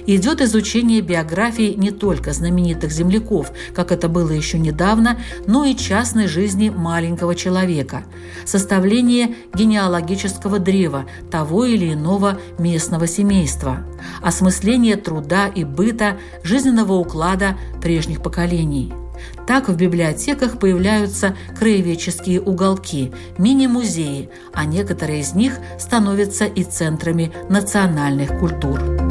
Идет 0.06 0.40
изучение 0.40 1.00
биографии 1.00 1.74
не 1.76 1.90
только 1.90 2.32
знаменитых 2.32 2.90
земляков, 2.90 3.52
как 3.74 3.92
это 3.92 4.08
было 4.08 4.30
еще 4.30 4.58
недавно, 4.58 5.18
но 5.46 5.64
и 5.64 5.76
частной 5.76 6.26
жизни 6.26 6.70
маленького 6.70 7.34
человека, 7.34 8.04
составление 8.44 9.34
генеалогического 9.54 10.58
древа 10.58 11.06
того 11.30 11.64
или 11.64 11.92
иного 11.92 12.38
местного 12.58 13.06
семейства, 13.06 13.84
осмысление 14.22 14.96
труда 14.96 15.48
и 15.48 15.64
быта, 15.64 16.18
жизненного 16.42 16.94
уклада 16.94 17.56
прежних 17.80 18.22
поколений– 18.22 18.92
так 19.46 19.68
в 19.68 19.76
библиотеках 19.76 20.58
появляются 20.58 21.36
краеведческие 21.58 22.40
уголки, 22.40 23.12
мини-музеи, 23.38 24.28
а 24.52 24.64
некоторые 24.64 25.20
из 25.20 25.34
них 25.34 25.58
становятся 25.78 26.44
и 26.44 26.64
центрами 26.64 27.32
национальных 27.48 28.38
культур. 28.38 29.05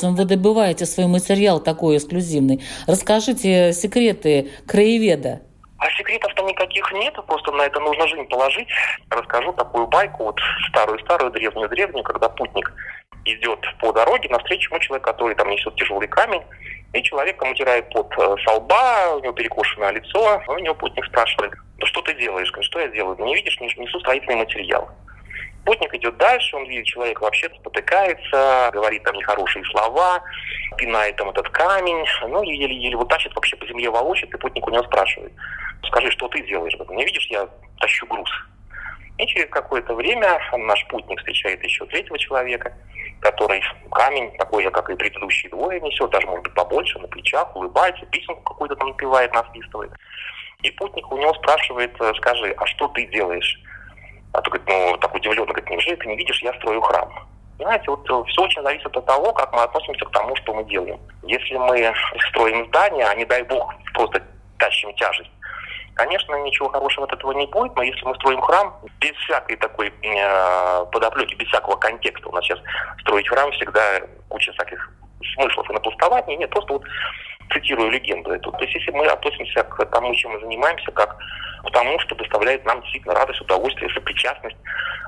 Образом 0.00 0.14
вы 0.14 0.24
добываете 0.24 0.86
свой 0.86 1.06
материал 1.06 1.60
такой 1.60 1.96
эксклюзивный? 1.96 2.62
Расскажите 2.86 3.72
секреты 3.72 4.50
краеведа. 4.66 5.40
А 5.78 5.90
секретов-то 5.92 6.42
никаких 6.42 6.92
нет, 6.92 7.14
просто 7.26 7.52
на 7.52 7.62
это 7.62 7.80
нужно 7.80 8.06
жизнь 8.06 8.28
положить. 8.28 8.68
Расскажу 9.08 9.52
такую 9.52 9.86
байку, 9.86 10.24
вот 10.24 10.38
старую-старую, 10.68 11.32
древнюю-древнюю, 11.32 12.04
когда 12.04 12.28
путник 12.28 12.70
идет 13.24 13.60
по 13.80 13.92
дороге 13.92 14.28
навстречу 14.28 14.70
ему 14.70 14.80
человек, 14.80 15.04
который 15.04 15.34
там 15.34 15.48
несет 15.48 15.74
тяжелый 15.76 16.08
камень, 16.08 16.42
и 16.92 17.02
человек 17.02 17.40
ему 17.40 17.52
утирает 17.52 17.88
под 17.90 18.12
э, 18.18 18.36
со 18.44 18.54
лба, 18.56 19.16
у 19.16 19.20
него 19.20 19.32
перекошенное 19.32 19.92
лицо, 19.92 20.42
у 20.48 20.58
него 20.58 20.74
путник 20.74 21.04
спрашивает, 21.06 21.52
ну 21.78 21.86
что 21.86 22.02
ты 22.02 22.14
делаешь? 22.14 22.50
Говорит, 22.50 22.70
что 22.70 22.80
я 22.80 22.88
делаю? 22.88 23.16
Не 23.24 23.34
видишь, 23.34 23.58
несу 23.60 24.00
строительный 24.00 24.36
материал. 24.36 24.90
Путник 25.64 25.94
идет 25.94 26.16
дальше, 26.16 26.56
он 26.56 26.66
видит, 26.66 26.86
человек 26.86 27.20
вообще 27.20 27.50
спотыкается, 27.54 28.70
говорит 28.72 29.02
там 29.02 29.14
нехорошие 29.14 29.64
слова, 29.66 30.22
пинает 30.76 31.16
там 31.16 31.30
этот 31.30 31.48
камень, 31.50 32.04
ну 32.28 32.42
еле-еле 32.42 32.96
вот 32.96 33.08
тащит 33.08 33.34
вообще 33.34 33.56
по 33.56 33.66
земле 33.66 33.90
волочит, 33.90 34.32
и 34.32 34.38
путник 34.38 34.66
у 34.66 34.70
него 34.70 34.82
спрашивает, 34.84 35.32
скажи, 35.86 36.10
что 36.10 36.28
ты 36.28 36.40
делаешь? 36.46 36.74
Не 36.88 37.04
видишь, 37.04 37.26
я 37.30 37.48
тащу 37.78 38.06
груз. 38.06 38.30
И 39.18 39.26
через 39.26 39.50
какое-то 39.50 39.94
время 39.94 40.40
наш 40.56 40.86
путник 40.88 41.18
встречает 41.18 41.62
еще 41.62 41.84
третьего 41.86 42.18
человека, 42.18 42.72
который 43.20 43.62
камень, 43.90 44.34
такой 44.38 44.62
же, 44.62 44.70
как 44.70 44.88
и 44.88 44.94
предыдущие 44.94 45.50
двое, 45.50 45.78
несет, 45.80 46.10
даже, 46.10 46.26
может 46.26 46.44
быть, 46.44 46.54
побольше, 46.54 46.98
на 46.98 47.08
плечах, 47.08 47.54
улыбается, 47.54 48.06
песенку 48.06 48.40
какую-то 48.42 48.76
там 48.76 48.88
напевает, 48.88 49.34
насвистывает. 49.34 49.92
И 50.62 50.70
путник 50.70 51.10
у 51.12 51.18
него 51.18 51.34
спрашивает, 51.34 51.94
скажи, 52.16 52.54
а 52.56 52.66
что 52.66 52.88
ты 52.88 53.04
делаешь? 53.06 53.60
А 54.32 54.40
то, 54.40 54.50
говорит, 54.50 54.68
ну, 54.68 54.96
так 54.98 55.14
удивленно, 55.14 55.46
говорит, 55.46 55.70
неужели 55.70 55.96
ты 55.96 56.06
не 56.06 56.16
видишь, 56.16 56.42
я 56.42 56.52
строю 56.54 56.80
храм. 56.82 57.08
Понимаете, 57.58 57.90
вот 57.90 58.08
э, 58.08 58.30
все 58.30 58.42
очень 58.42 58.62
зависит 58.62 58.96
от 58.96 59.04
того, 59.04 59.32
как 59.32 59.52
мы 59.52 59.62
относимся 59.62 60.04
к 60.06 60.12
тому, 60.12 60.34
что 60.36 60.54
мы 60.54 60.64
делаем. 60.64 60.98
Если 61.22 61.54
мы 61.56 61.92
строим 62.30 62.66
здание, 62.68 63.06
а 63.06 63.14
не 63.14 63.24
дай 63.26 63.42
бог 63.42 63.74
просто 63.92 64.22
тащим 64.58 64.94
тяжесть, 64.94 65.30
конечно, 65.94 66.34
ничего 66.42 66.70
хорошего 66.70 67.04
от 67.06 67.12
этого 67.12 67.32
не 67.32 67.46
будет, 67.46 67.76
но 67.76 67.82
если 67.82 68.02
мы 68.06 68.14
строим 68.14 68.40
храм 68.40 68.74
без 69.00 69.12
всякой 69.16 69.56
такой 69.56 69.88
э, 69.88 70.86
подоплеки, 70.90 71.34
без 71.34 71.48
всякого 71.48 71.76
контекста, 71.76 72.28
у 72.28 72.32
нас 72.32 72.44
сейчас 72.44 72.60
строить 73.00 73.28
храм 73.28 73.50
всегда 73.52 74.00
куча 74.28 74.52
всяких 74.52 74.90
смыслов 75.34 75.68
и 75.68 75.74
напустования, 75.74 76.36
нет, 76.38 76.48
просто 76.48 76.72
вот 76.72 76.82
цитирую 77.60 77.90
легенду 77.90 78.30
эту. 78.30 78.50
То 78.52 78.64
есть 78.64 78.74
если 78.74 78.90
мы 78.92 79.06
относимся 79.06 79.62
к 79.62 79.84
тому, 79.86 80.14
чем 80.14 80.32
мы 80.32 80.40
занимаемся, 80.40 80.90
как 80.92 81.16
к 81.64 81.70
тому, 81.72 81.98
что 82.00 82.14
доставляет 82.14 82.64
нам 82.64 82.80
действительно 82.80 83.14
радость, 83.14 83.40
удовольствие, 83.40 83.90
сопричастность 83.90 84.56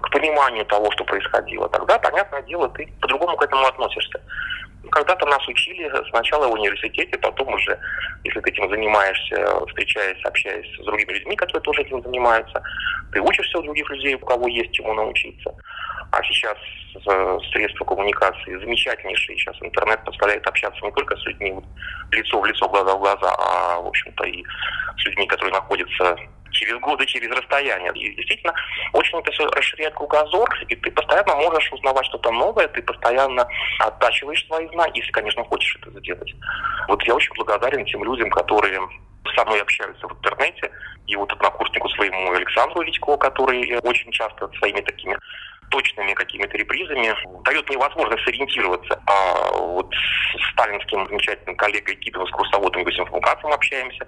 к 0.03 0.11
пониманию 0.11 0.65
того, 0.67 0.91
что 0.93 1.05
происходило, 1.05 1.69
тогда, 1.69 1.99
понятное 1.99 2.43
дело, 2.43 2.69
ты 2.71 2.87
по-другому 3.01 3.37
к 3.37 3.43
этому 3.43 3.67
относишься. 3.67 4.21
Когда-то 4.91 5.27
нас 5.27 5.47
учили 5.49 5.91
сначала 6.11 6.49
в 6.49 6.53
университете, 6.53 7.17
потом 7.19 7.55
уже, 7.55 7.79
если 8.25 8.41
ты 8.41 8.51
этим 8.51 8.69
занимаешься, 8.69 9.67
встречаясь, 9.69 10.23
общаясь 10.25 10.67
с 10.81 10.85
другими 10.85 11.13
людьми, 11.13 11.37
которые 11.37 11.63
тоже 11.63 11.83
этим 11.83 12.03
занимаются, 12.03 12.63
ты 13.13 13.21
учишься 13.21 13.59
у 13.59 13.63
других 13.63 13.89
людей, 13.91 14.15
у 14.15 14.27
кого 14.27 14.49
есть 14.49 14.73
чему 14.73 14.93
научиться. 14.93 15.55
А 16.13 16.23
сейчас 16.23 16.57
средства 17.53 17.85
коммуникации 17.85 18.59
замечательнейшие. 18.59 19.39
Сейчас 19.39 19.57
интернет 19.63 20.05
позволяет 20.05 20.47
общаться 20.47 20.85
не 20.85 20.93
только 20.93 21.17
с 21.17 21.25
людьми 21.25 21.55
лицо 22.11 22.39
в 22.39 22.45
лицо, 22.45 22.69
глаза 22.69 22.95
в 22.95 22.99
глаза, 22.99 23.35
а, 23.39 23.81
в 23.81 23.87
общем-то, 23.87 24.25
и 24.25 24.45
с 24.99 25.05
людьми, 25.07 25.27
которые 25.27 25.55
находятся 25.55 26.17
через 26.51 26.79
годы, 26.81 27.07
через 27.07 27.31
расстояние. 27.31 27.91
И 27.95 28.15
действительно, 28.15 28.53
очень 28.93 29.19
это 29.19 29.33
все 29.33 29.47
расширяет 29.47 29.95
кругозор, 29.95 30.49
и 30.69 30.77
ты 30.77 30.91
постоянно 30.91 31.35
можешь 31.37 31.73
узнавать 31.73 32.05
что-то 32.07 32.31
новое, 32.31 32.69
ты 32.69 32.83
постоянно 32.83 33.49
оттачиваешь 33.79 34.47
свои 34.47 34.69
знания, 34.69 34.93
если, 34.97 35.13
конечно, 35.13 35.43
хочешь 35.45 35.79
это 35.81 35.99
сделать. 35.99 36.35
Вот 36.89 37.03
я 37.05 37.15
очень 37.15 37.35
благодарен 37.35 37.87
тем 37.87 38.05
людям, 38.05 38.29
которые 38.31 38.81
со 39.37 39.45
мной 39.45 39.61
общаются 39.61 40.07
в 40.07 40.13
интернете, 40.13 40.71
и 41.07 41.17
вот 41.17 41.33
однокурснику 41.33 41.89
своему 41.91 42.33
Александру 42.33 42.83
Витько, 42.83 43.17
который 43.17 43.77
очень 43.79 44.13
часто 44.13 44.49
своими 44.59 44.81
такими 44.81 45.17
точными 45.73 46.13
какими-то 46.13 46.57
репризами 46.57 47.17
дает 47.45 47.69
мне 47.69 47.79
возможность 47.79 48.23
сориентироваться. 48.25 49.03
А 49.07 49.57
вот 49.57 49.93
с 49.95 50.53
сталинским 50.53 51.07
замечательным 51.09 51.57
коллегой 51.57 51.97
Кидовым, 51.97 52.29
с 52.29 52.31
курсоводом 52.31 52.85
Гусем 52.85 53.07
Фумкатовым 53.07 53.55
общаемся. 53.55 54.07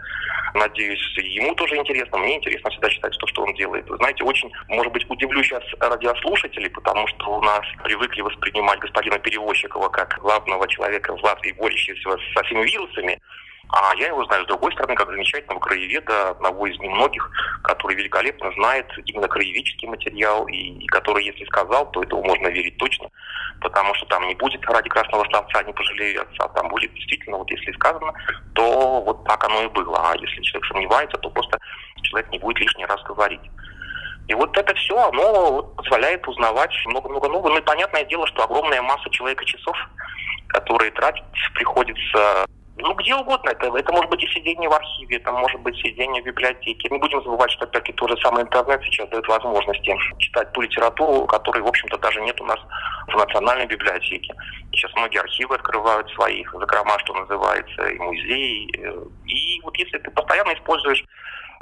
Надеюсь, 0.52 1.16
ему 1.16 1.54
тоже 1.54 1.76
интересно. 1.76 2.18
Мне 2.18 2.36
интересно 2.36 2.70
всегда 2.70 2.88
читать 2.90 3.16
то, 3.18 3.26
что 3.26 3.42
он 3.42 3.54
делает. 3.54 3.86
Знаете, 3.88 4.22
очень, 4.24 4.52
может 4.68 4.92
быть, 4.92 5.08
удивлю 5.10 5.42
сейчас 5.42 5.64
радиослушателей, 5.80 6.70
потому 6.70 7.06
что 7.08 7.38
у 7.38 7.42
нас 7.42 7.62
привыкли 7.82 8.20
воспринимать 8.20 8.78
господина 8.80 9.18
Перевозчикова 9.18 9.88
как 9.88 10.18
главного 10.20 10.68
человека 10.68 11.16
в 11.16 11.22
Латвии, 11.24 11.52
борющегося 11.52 12.18
со 12.34 12.42
всеми 12.44 12.64
вирусами. 12.64 13.18
А 13.68 13.94
я 13.96 14.08
его 14.08 14.24
знаю 14.24 14.44
с 14.44 14.48
другой 14.48 14.72
стороны, 14.72 14.94
как 14.94 15.08
замечательного 15.08 15.58
краеведа, 15.58 16.30
одного 16.30 16.66
из 16.66 16.78
немногих, 16.78 17.30
который 17.62 17.96
великолепно 17.96 18.52
знает 18.52 18.86
именно 19.06 19.26
краеведческий 19.26 19.88
материал, 19.88 20.46
и, 20.46 20.54
и 20.54 20.86
который, 20.86 21.24
если 21.24 21.44
сказал, 21.46 21.90
то 21.90 22.02
этого 22.02 22.22
можно 22.22 22.48
верить 22.48 22.76
точно, 22.76 23.08
потому 23.60 23.94
что 23.94 24.06
там 24.06 24.26
не 24.28 24.34
будет 24.34 24.64
ради 24.66 24.88
красного 24.88 25.24
словца 25.24 25.62
не 25.62 25.72
пожалею 25.72 26.22
отца, 26.22 26.48
там 26.48 26.68
будет 26.68 26.92
действительно, 26.94 27.38
вот 27.38 27.50
если 27.50 27.72
сказано, 27.72 28.12
то 28.54 29.00
вот 29.00 29.24
так 29.24 29.42
оно 29.44 29.62
и 29.62 29.68
было. 29.68 29.98
А 29.98 30.16
если 30.16 30.42
человек 30.42 30.68
сомневается, 30.68 31.18
то 31.18 31.30
просто 31.30 31.58
человек 32.02 32.30
не 32.30 32.38
будет 32.38 32.60
лишний 32.60 32.86
раз 32.86 33.02
говорить. 33.02 33.40
И 34.28 34.34
вот 34.34 34.56
это 34.56 34.74
все, 34.74 34.96
оно 34.96 35.62
позволяет 35.76 36.26
узнавать 36.26 36.72
много-много 36.86 37.28
нового. 37.28 37.50
Ну 37.50 37.58
и 37.58 37.62
понятное 37.62 38.04
дело, 38.04 38.26
что 38.26 38.44
огромная 38.44 38.80
масса 38.80 39.10
человека 39.10 39.44
часов, 39.44 39.76
которые 40.48 40.90
тратить 40.92 41.24
приходится 41.54 42.46
ну, 42.76 42.94
где 42.94 43.14
угодно. 43.14 43.50
Это, 43.50 43.66
это 43.66 43.92
может 43.92 44.10
быть 44.10 44.22
и 44.22 44.26
сидение 44.28 44.68
в 44.68 44.72
архиве, 44.72 45.16
это 45.16 45.30
может 45.30 45.60
быть 45.60 45.76
сидение 45.76 46.22
в 46.22 46.26
библиотеке. 46.26 46.88
Не 46.90 46.98
будем 46.98 47.22
забывать, 47.22 47.50
что 47.52 47.64
опять-таки 47.64 47.92
тот 47.92 48.10
же 48.10 48.16
самый 48.18 48.42
интернет 48.42 48.82
сейчас 48.84 49.08
дает 49.10 49.26
возможности 49.28 49.96
читать 50.18 50.52
ту 50.52 50.60
литературу, 50.60 51.26
которой, 51.26 51.62
в 51.62 51.68
общем-то, 51.68 51.98
даже 51.98 52.20
нет 52.22 52.40
у 52.40 52.44
нас 52.44 52.58
в 53.06 53.16
национальной 53.16 53.66
библиотеке. 53.66 54.34
Сейчас 54.72 54.92
многие 54.94 55.20
архивы 55.20 55.54
открывают 55.54 56.10
свои 56.10 56.44
закрома, 56.52 56.98
что 56.98 57.14
называется, 57.14 57.82
и 57.88 57.98
музеи. 57.98 58.68
И 59.26 59.60
вот 59.62 59.76
если 59.76 59.98
ты 59.98 60.10
постоянно 60.10 60.52
используешь 60.54 61.04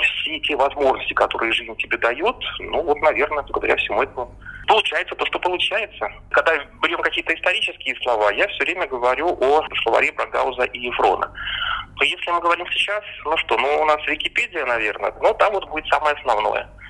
все 0.01 0.39
те 0.41 0.57
возможности, 0.57 1.13
которые 1.13 1.53
жизнь 1.53 1.75
тебе 1.77 1.97
дает, 1.99 2.37
ну 2.61 2.83
вот, 2.83 2.99
наверное, 2.99 3.43
благодаря 3.45 3.77
всему 3.77 4.03
этому 4.03 4.35
получается 4.67 5.15
то, 5.15 5.27
что 5.27 5.39
получается. 5.39 6.09
Когда 6.31 6.57
берем 6.83 7.01
какие-то 7.03 7.35
исторические 7.35 7.95
слова, 8.03 8.31
я 8.33 8.47
все 8.49 8.65
время 8.65 8.87
говорю 8.87 9.29
о 9.41 9.63
словаре 9.83 10.13
Брагауза 10.13 10.65
и 10.65 10.79
Ефрона. 10.79 11.31
Но 11.97 12.05
если 12.05 12.31
мы 12.31 12.41
говорим 12.41 12.67
сейчас, 12.71 13.03
ну 13.25 13.37
что, 13.37 13.59
ну 13.59 13.83
у 13.83 13.85
нас 13.85 14.01
Википедия, 14.07 14.65
наверное, 14.65 15.13
ну 15.21 15.35
там 15.35 15.53
вот 15.53 15.69
будет 15.69 15.87
самое 15.89 16.15
основное– 16.15 16.69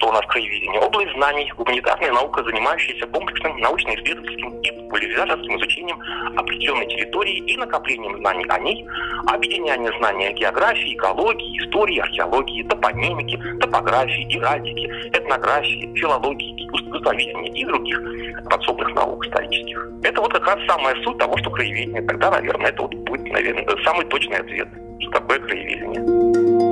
что 0.00 0.08
у 0.08 0.12
нас 0.12 0.24
краеведение. 0.28 0.80
Область 0.80 1.12
знаний, 1.12 1.52
гуманитарная 1.56 2.12
наука, 2.12 2.42
занимающаяся 2.42 3.06
комплексным 3.06 3.58
научно-исследовательским 3.58 4.60
и 4.62 4.70
популяризаторским 4.70 5.58
изучением 5.58 6.00
определенной 6.38 6.86
территории 6.86 7.36
и 7.36 7.56
накоплением 7.58 8.16
знаний 8.16 8.46
о 8.48 8.58
ней, 8.60 8.86
объединение 9.26 9.92
знаний 9.98 10.28
о 10.28 10.32
географии, 10.32 10.94
экологии, 10.94 11.58
истории, 11.58 11.98
археологии, 11.98 12.62
топонимики, 12.62 13.36
топографии, 13.60 14.22
геральдики, 14.22 14.86
этнографии, 15.12 15.94
филологии, 15.94 16.66
искусствоведения 16.66 17.52
и 17.52 17.64
других 17.66 18.00
подсобных 18.48 18.94
наук 18.94 19.26
исторических. 19.26 19.86
Это 20.02 20.20
вот 20.22 20.32
как 20.32 20.46
раз 20.46 20.58
самая 20.66 20.94
суть 21.04 21.18
того, 21.18 21.36
что 21.36 21.50
краеведение. 21.50 22.00
Тогда, 22.02 22.30
наверное, 22.30 22.70
это 22.70 22.82
вот 22.82 22.94
будет, 22.94 23.30
наверное, 23.30 23.66
самый 23.84 24.06
точный 24.06 24.38
ответ. 24.38 24.68
что 25.00 25.10
такое 25.10 25.40
краеведение. 25.40 26.69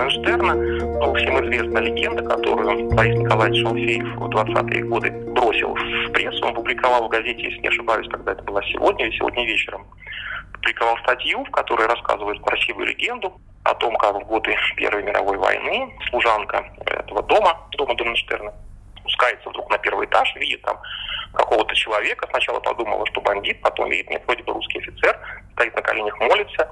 Моргенштерна, 0.00 0.54
ну, 0.54 1.14
всем 1.14 1.44
известна 1.44 1.78
легенда, 1.78 2.22
которую 2.22 2.88
Борис 2.90 3.18
Николаевич 3.18 3.64
Алфеев 3.66 4.16
в 4.16 4.28
20-е 4.30 4.84
годы 4.84 5.10
бросил 5.10 5.74
в 5.74 6.12
прессу. 6.12 6.46
Он 6.46 6.54
публиковал 6.54 7.06
в 7.06 7.10
газете, 7.10 7.42
если 7.42 7.58
не 7.58 7.68
ошибаюсь, 7.68 8.08
тогда 8.10 8.32
это 8.32 8.42
было 8.42 8.62
сегодня 8.64 9.06
или 9.06 9.16
сегодня 9.16 9.44
вечером. 9.44 9.86
Публиковал 10.54 10.96
статью, 10.98 11.44
в 11.44 11.50
которой 11.50 11.86
рассказывает 11.86 12.40
красивую 12.40 12.86
легенду 12.86 13.34
о 13.64 13.74
том, 13.74 13.94
как 13.96 14.16
в 14.16 14.26
годы 14.26 14.56
Первой 14.76 15.02
мировой 15.02 15.36
войны 15.36 15.92
служанка 16.08 16.64
этого 16.86 17.22
дома, 17.24 17.58
дома 17.76 17.94
Дененштерна, 17.94 18.54
спускается 19.10 19.48
вдруг 19.50 19.70
на 19.70 19.78
первый 19.78 20.06
этаж, 20.06 20.34
видит 20.36 20.62
там 20.62 20.80
какого-то 21.34 21.74
человека. 21.74 22.26
Сначала 22.30 22.60
подумала, 22.60 23.04
что 23.06 23.20
бандит, 23.20 23.60
потом 23.60 23.90
видит, 23.90 24.08
нет, 24.10 24.22
вроде 24.26 24.42
бы 24.42 24.52
русский 24.52 24.78
офицер, 24.78 25.18
стоит 25.52 25.74
на 25.74 25.82
коленях, 25.82 26.18
молится. 26.20 26.68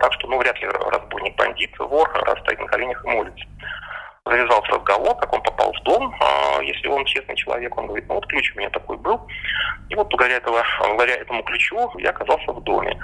Так 0.00 0.12
что, 0.14 0.28
ну, 0.28 0.38
вряд 0.38 0.58
ли 0.60 0.68
разбойник 0.68 1.36
бандит, 1.36 1.70
вор, 1.78 2.10
раз 2.24 2.38
стоит 2.40 2.60
на 2.60 2.66
коленях 2.66 3.04
и 3.04 3.08
молится. 3.08 3.44
Завязался 4.24 4.70
разговор, 4.72 5.16
как 5.16 5.32
он 5.32 5.42
попал 5.42 5.72
в 5.72 5.82
дом. 5.82 6.14
А, 6.20 6.62
если 6.62 6.86
он 6.86 7.04
честный 7.06 7.34
человек, 7.34 7.76
он 7.76 7.88
говорит, 7.88 8.06
ну 8.08 8.14
вот 8.14 8.26
ключ 8.28 8.52
у 8.54 8.58
меня 8.58 8.70
такой 8.70 8.96
был. 8.96 9.20
И 9.88 9.96
вот 9.96 10.08
благодаря, 10.10 10.36
этого, 10.36 10.62
благодаря 10.78 11.16
этому 11.16 11.42
ключу 11.42 11.90
я 11.98 12.10
оказался 12.10 12.52
в 12.52 12.62
доме. 12.62 12.96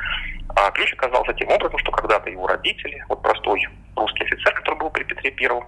А 0.55 0.71
ключ 0.71 0.93
оказался 0.93 1.33
тем 1.33 1.49
образом, 1.49 1.77
что 1.79 1.91
когда-то 1.91 2.31
его 2.31 2.47
родители, 2.47 3.05
вот 3.09 3.21
простой 3.21 3.67
русский 3.97 4.25
офицер, 4.25 4.55
который 4.55 4.79
был 4.79 4.91
при 4.91 5.03
Петре 5.03 5.33
Первом, 5.33 5.67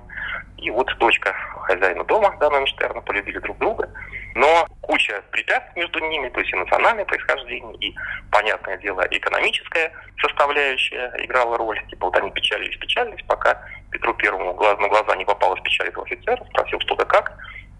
и 0.56 0.70
вот 0.70 0.86
дочка 0.98 1.34
хозяина 1.62 2.04
дома, 2.04 2.36
Дана 2.38 2.58
Эйнштерна, 2.58 3.00
полюбили 3.00 3.38
друг 3.38 3.58
друга. 3.58 3.90
Но 4.36 4.66
куча 4.82 5.20
препятствий 5.32 5.82
между 5.82 5.98
ними, 5.98 6.28
то 6.28 6.38
есть 6.38 6.52
и 6.52 6.56
национальное 6.56 7.04
происхождение, 7.04 7.74
и, 7.78 7.94
понятное 8.30 8.76
дело, 8.78 9.04
экономическая 9.10 9.90
составляющая 10.20 11.12
играла 11.18 11.58
роль. 11.58 11.80
Типа 11.88 12.06
вот 12.06 12.16
они 12.16 12.30
печалились, 12.30 12.76
печалились, 12.76 13.24
пока 13.26 13.60
Петру 13.90 14.14
Первому 14.14 14.54
глаз 14.54 14.78
на 14.78 14.88
глаза 14.88 15.16
не 15.16 15.24
попалась 15.24 15.60
печаль 15.62 15.88
этого 15.88 16.04
офицера, 16.04 16.44
спросил, 16.50 16.80
что 16.80 16.94
да 16.96 17.04
как. 17.04 17.32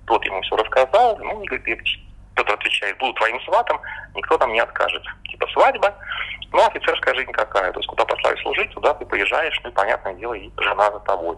Тот 0.06 0.24
ему 0.24 0.40
все 0.42 0.56
рассказал, 0.56 1.16
ну, 1.18 1.44
говорит, 1.44 1.80
кто-то 2.34 2.54
отвечает, 2.54 2.98
буду 2.98 3.12
твоим 3.14 3.40
сватом, 3.42 3.80
никто 4.14 4.36
там 4.38 4.52
не 4.52 4.60
откажет. 4.60 5.04
Типа 5.28 5.46
свадьба, 5.52 5.94
ну, 6.52 6.66
офицерская 6.66 7.14
жизнь 7.14 7.32
какая, 7.32 7.70
то 7.72 7.78
есть 7.78 7.88
куда 7.88 8.04
послали 8.04 8.40
служить, 8.42 8.70
туда 8.72 8.94
ты 8.94 9.06
поезжаешь, 9.06 9.60
ну, 9.62 9.70
и, 9.70 9.72
понятное 9.72 10.14
дело, 10.14 10.34
и 10.34 10.50
жена 10.58 10.90
за 10.90 10.98
тобой. 11.00 11.36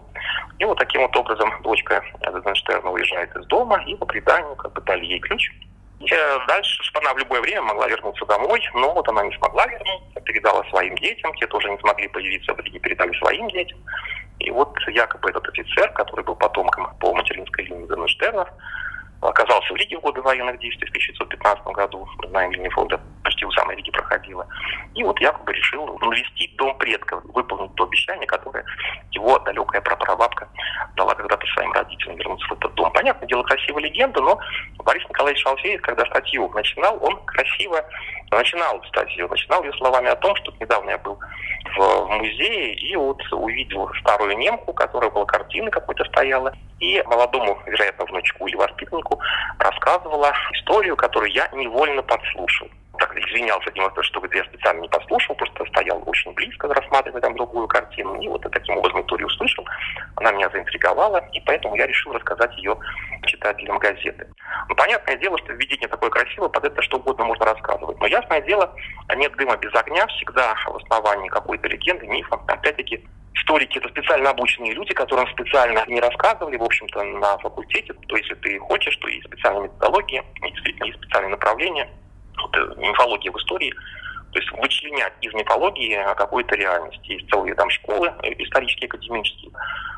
И 0.59 0.65
вот 0.65 0.77
таким 0.77 1.01
вот 1.01 1.15
образом 1.15 1.51
дочка 1.61 2.03
Эйзенштерна 2.21 2.89
уезжает 2.89 3.35
из 3.35 3.45
дома, 3.47 3.83
и 3.85 3.95
по 3.95 4.05
преданию 4.05 4.55
как 4.55 4.73
бы 4.73 4.81
дали 4.81 5.05
ей 5.05 5.19
ключ. 5.19 5.51
И 5.99 6.09
дальше 6.47 6.91
она 6.95 7.13
в 7.13 7.17
любое 7.17 7.41
время 7.41 7.61
могла 7.61 7.87
вернуться 7.87 8.25
домой, 8.25 8.61
но 8.73 8.93
вот 8.93 9.07
она 9.07 9.23
не 9.23 9.35
смогла 9.37 9.65
вернуться, 9.67 10.21
передала 10.21 10.63
своим 10.69 10.95
детям, 10.95 11.33
те 11.35 11.47
тоже 11.47 11.69
не 11.69 11.77
смогли 11.77 12.07
появиться, 12.07 12.53
другие 12.53 12.79
передали 12.79 13.17
своим 13.19 13.47
детям. 13.49 13.77
И 14.43 14.51
вот 14.51 14.77
якобы 14.87 15.29
этот 15.29 15.47
офицер, 15.47 15.89
который 15.93 16.25
был 16.25 16.35
потомком 16.35 16.89
по 16.99 17.13
материнской 17.13 17.65
линии 17.65 17.83
Эйзенштернов, 17.83 18.49
оказался 19.29 19.73
в 19.73 19.77
Риге 19.77 19.97
в 19.97 20.01
годы 20.01 20.21
военных 20.21 20.59
действий 20.59 20.85
в 20.87 20.89
1915 20.89 21.65
году. 21.67 22.07
Мы 22.19 22.27
знаем, 22.29 22.51
линия 22.51 22.69
фронта 22.69 22.99
почти 23.23 23.45
у 23.45 23.51
самой 23.51 23.75
Риги 23.75 23.91
проходила. 23.91 24.45
И 24.95 25.03
вот 25.03 25.19
якобы 25.19 25.53
решил 25.53 25.97
навестить 25.99 26.55
дом 26.55 26.77
предков, 26.77 27.23
выполнить 27.25 27.73
то 27.75 27.85
обещание, 27.85 28.27
которое 28.27 28.63
его 29.11 29.39
далекая 29.39 29.81
прапрабабка 29.81 30.47
дала 30.95 31.15
когда-то 31.15 31.45
своим 31.47 31.71
родителям 31.71 32.17
вернуться 32.17 32.47
в 32.47 32.53
этот 32.53 32.73
дом. 32.75 32.91
Понятное 32.91 33.27
дело, 33.27 33.43
красивая 33.43 33.83
легенда, 33.83 34.21
но 34.21 34.39
Борис 34.83 35.03
Николаевич 35.09 35.41
Шалфеев, 35.43 35.81
когда 35.81 36.05
статью 36.05 36.49
начинал, 36.53 36.97
он 37.01 37.17
красиво 37.25 37.83
начинал 38.31 38.83
статью, 38.85 39.27
начинал 39.27 39.63
ее 39.63 39.73
словами 39.73 40.09
о 40.09 40.15
том, 40.15 40.35
что 40.35 40.53
недавно 40.59 40.91
я 40.91 40.97
был 40.97 41.19
в 41.75 42.07
музее 42.07 42.73
и 42.75 42.95
вот 42.95 43.21
увидел 43.31 43.89
старую 43.99 44.37
немку, 44.37 44.73
которая 44.73 45.09
была 45.09 45.25
картина 45.25 45.71
какой-то 45.71 46.03
стояла, 46.05 46.53
и 46.83 47.01
молодому, 47.03 47.57
вероятно, 47.65 48.05
внучку 48.05 48.47
или 48.47 48.55
воспитаннику 48.55 49.19
рассказывала 49.57 50.33
историю, 50.53 50.95
которую 50.97 51.31
я 51.31 51.47
невольно 51.53 52.03
подслушал 52.03 52.67
так 52.99 53.17
извинялся 53.17 53.71
Дима, 53.71 53.91
что 54.01 54.19
говорит, 54.19 54.43
я 54.43 54.49
специально 54.51 54.81
не 54.81 54.89
послушал, 54.89 55.35
просто 55.35 55.65
стоял 55.65 56.01
очень 56.05 56.31
близко, 56.33 56.71
рассматривая 56.71 57.21
там 57.21 57.35
другую 57.35 57.67
картину. 57.67 58.19
И 58.21 58.27
вот 58.27 58.41
таким 58.41 58.77
образом 58.77 59.01
историю 59.01 59.27
услышал. 59.27 59.65
Она 60.15 60.31
меня 60.31 60.49
заинтриговала, 60.49 61.17
и 61.33 61.39
поэтому 61.41 61.75
я 61.75 61.87
решил 61.87 62.13
рассказать 62.13 62.55
ее 62.57 62.77
читателям 63.25 63.79
газеты. 63.79 64.27
Ну, 64.69 64.75
понятное 64.75 65.17
дело, 65.17 65.37
что 65.39 65.53
введение 65.53 65.87
такое 65.87 66.09
красивое, 66.09 66.49
под 66.49 66.65
это 66.65 66.81
что 66.83 66.97
угодно 66.97 67.25
можно 67.25 67.45
рассказывать. 67.45 67.99
Но 67.99 68.07
ясное 68.07 68.41
дело, 68.41 68.71
нет 69.15 69.35
дыма 69.37 69.57
без 69.57 69.73
огня, 69.73 70.05
всегда 70.07 70.53
в 70.65 70.75
основании 70.77 71.29
какой-то 71.29 71.67
легенды, 71.67 72.05
мифа. 72.05 72.39
Опять-таки, 72.47 73.03
историки 73.33 73.79
это 73.79 73.89
специально 73.89 74.29
обученные 74.29 74.73
люди, 74.73 74.93
которым 74.93 75.27
специально 75.29 75.83
не 75.87 75.99
рассказывали, 75.99 76.57
в 76.57 76.63
общем-то, 76.63 77.03
на 77.03 77.37
факультете. 77.39 77.93
То 78.07 78.17
есть, 78.17 78.29
если 78.29 78.41
ты 78.41 78.59
хочешь, 78.59 78.95
то 78.97 79.07
есть 79.07 79.25
специальные 79.25 79.63
методологии, 79.63 80.23
есть 80.43 80.97
специальные 80.97 81.31
направления– 81.31 81.89
вот, 82.37 82.55
э, 82.55 82.73
мифология 82.77 83.31
в 83.31 83.37
истории, 83.37 83.73
то 84.33 84.39
есть 84.39 84.51
вычленять 84.53 85.13
из 85.21 85.31
мифологии 85.33 85.95
какую-то 86.15 86.55
реальность. 86.55 86.99
Есть 87.03 87.29
целые 87.29 87.53
там 87.55 87.69
школы 87.69 88.11
э, 88.23 88.33
исторические, 88.39 88.87
академические. 88.87 89.51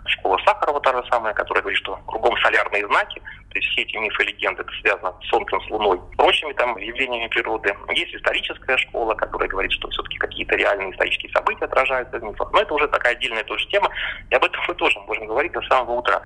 Школа 0.08 0.38
Сахарова 0.46 0.82
та 0.82 0.94
же 0.94 1.04
самая, 1.10 1.34
которая 1.34 1.62
говорит, 1.62 1.80
что 1.80 1.96
кругом 2.06 2.38
солярные 2.38 2.86
знаки, 2.86 3.22
то 3.50 3.60
есть 3.60 3.68
все 3.70 3.82
эти 3.84 3.96
мифы 3.96 4.24
и 4.24 4.28
легенды, 4.28 4.62
это 4.62 4.72
связано 4.82 5.14
с 5.22 5.30
Солнцем, 5.30 5.62
с 5.62 5.70
Луной, 5.72 6.00
прочими 6.18 6.52
там 6.54 6.78
явлениями 6.78 7.28
природы. 7.30 7.76
Есть 7.90 8.14
историческая 8.14 8.78
школа, 8.78 9.16
которая 9.16 9.50
говорит, 9.50 9.72
что 9.72 9.90
все-таки 9.90 10.18
какие-то 10.18 10.56
реальные 10.56 10.92
исторические 10.92 11.32
события 11.32 11.66
отражаются 11.66 12.20
в 12.20 12.24
мифах. 12.24 12.52
Но 12.52 12.60
это 12.60 12.74
уже 12.74 12.88
такая 12.90 13.14
отдельная 13.14 13.46
тоже 13.46 13.66
тема, 13.70 13.90
и 14.30 14.36
об 14.36 14.44
этом 14.44 14.62
мы 14.68 14.76
тоже 14.76 15.00
можем 15.08 15.28
говорить 15.28 15.54
до 15.54 15.62
самого 15.62 15.94
утра. 15.94 16.22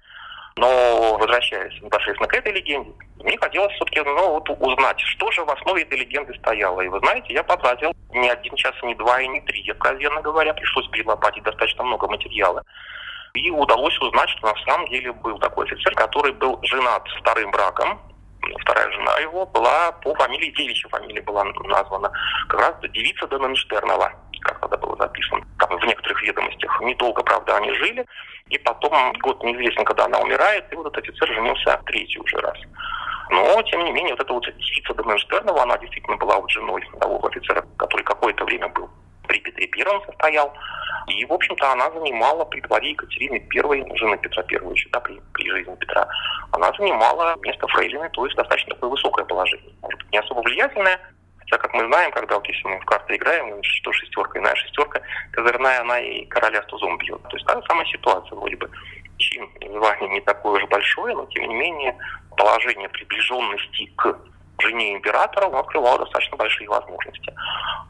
Но 0.59 1.17
возвращаясь 1.17 1.81
непосредственно 1.81 2.27
к 2.27 2.33
этой 2.33 2.51
легенде, 2.51 2.91
мне 3.23 3.37
хотелось 3.37 3.73
все-таки 3.75 4.01
ну, 4.01 4.31
вот 4.31 4.49
узнать, 4.49 4.99
что 4.99 5.31
же 5.31 5.45
в 5.45 5.49
основе 5.49 5.83
этой 5.83 5.99
легенды 5.99 6.33
стояло. 6.37 6.81
И 6.81 6.89
вы 6.89 6.99
знаете, 6.99 7.33
я 7.33 7.43
потратил 7.43 7.93
не 8.09 8.29
один 8.29 8.53
час, 8.57 8.73
не 8.83 8.93
два 8.95 9.21
и 9.21 9.27
не 9.29 9.39
три, 9.39 9.63
откровенно 9.71 10.21
говоря, 10.21 10.53
пришлось 10.53 10.85
перелопатить 10.89 11.43
достаточно 11.43 11.85
много 11.85 12.09
материала. 12.09 12.61
И 13.35 13.49
удалось 13.49 13.97
узнать, 13.99 14.29
что 14.31 14.47
на 14.47 14.55
самом 14.65 14.89
деле 14.89 15.13
был 15.13 15.39
такой 15.39 15.65
офицер, 15.65 15.95
который 15.95 16.33
был 16.33 16.59
женат 16.63 17.07
вторым 17.21 17.51
браком, 17.51 17.97
вторая 18.59 18.91
жена 18.91 19.17
его 19.19 19.45
была 19.45 19.93
по 19.93 20.13
фамилии, 20.15 20.51
девичья 20.57 20.89
фамилия 20.89 21.21
была 21.21 21.45
названа, 21.45 22.11
как 22.49 22.59
раз 22.59 22.91
девица 22.91 23.27
Дененштернова, 23.27 24.11
как 24.41 24.59
тогда 24.59 24.77
было 24.77 24.95
записано, 24.97 25.45
там 25.59 25.77
в 25.77 25.85
некоторых 25.85 26.21
ведомостях. 26.21 26.81
Недолго, 26.81 27.23
правда, 27.23 27.57
они 27.57 27.71
жили, 27.73 28.05
и 28.49 28.57
потом 28.57 29.13
год 29.19 29.43
неизвестно, 29.43 29.83
когда 29.83 30.05
она 30.05 30.19
умирает, 30.19 30.71
и 30.71 30.75
вот 30.75 30.87
этот 30.87 31.03
офицер 31.03 31.27
женился 31.33 31.79
третий 31.85 32.19
уже 32.19 32.37
раз. 32.37 32.57
Но, 33.29 33.61
тем 33.63 33.83
не 33.85 33.91
менее, 33.91 34.13
вот 34.15 34.21
эта 34.21 34.33
вот 34.33 34.45
девица 34.45 34.93
Дененштернова, 34.93 35.61
она 35.61 35.77
действительно 35.77 36.17
была 36.17 36.39
вот 36.39 36.49
женой 36.49 36.83
того 36.99 37.23
офицера, 37.25 37.63
который 37.77 38.03
какое-то 38.03 38.43
время 38.45 38.67
был 38.69 38.89
при 39.27 39.39
Петре 39.39 39.67
Первом 39.67 40.03
состоял. 40.05 40.51
И, 41.07 41.23
в 41.25 41.31
общем-то, 41.31 41.71
она 41.71 41.91
занимала 41.91 42.45
при 42.45 42.61
дворе 42.61 42.91
Екатерины 42.91 43.39
Первой, 43.49 43.85
жены 43.95 44.17
Петра 44.17 44.43
Первовича, 44.43 44.89
да, 44.91 44.99
при, 44.99 45.21
при 45.33 45.49
жизни 45.49 45.75
Петра, 45.75 46.07
она 46.51 46.71
занимала 46.77 47.35
место 47.41 47.67
фрейлины, 47.67 48.09
то 48.09 48.25
есть 48.25 48.35
достаточно 48.35 48.73
такое 48.73 48.89
высокое 48.89 49.25
положение. 49.25 49.73
Может 49.81 49.99
быть, 49.99 50.11
не 50.11 50.17
особо 50.17 50.41
влиятельное, 50.41 50.99
хотя, 51.49 51.61
как 51.61 51.73
мы 51.73 51.85
знаем, 51.87 52.11
когда 52.11 52.35
вот 52.35 52.47
если 52.47 52.67
мы 52.67 52.79
в 52.79 52.85
карты 52.85 53.15
играем, 53.15 53.61
что 53.63 53.91
шестерка, 53.91 54.39
иная 54.39 54.55
шестерка, 54.55 55.01
козырная, 55.31 55.81
она 55.81 55.99
и 55.99 56.25
короля 56.25 56.61
с 56.61 56.65
тузом 56.67 56.97
бьет. 56.97 57.21
То 57.23 57.35
есть 57.35 57.45
та 57.45 57.55
же 57.55 57.65
самая 57.67 57.85
ситуация 57.85 58.35
вроде 58.35 58.55
бы. 58.55 58.69
Чин 59.17 59.49
звание 59.61 60.09
не 60.09 60.21
такое 60.21 60.63
уж 60.63 60.69
большое, 60.69 61.15
но 61.15 61.25
тем 61.25 61.47
не 61.49 61.55
менее 61.55 61.95
положение 62.37 62.87
приближенности 62.89 63.91
к 63.97 64.17
жене 64.61 64.93
императора, 64.93 65.47
он 65.47 65.55
открывал 65.55 65.97
достаточно 65.97 66.37
большие 66.37 66.69
возможности. 66.69 67.33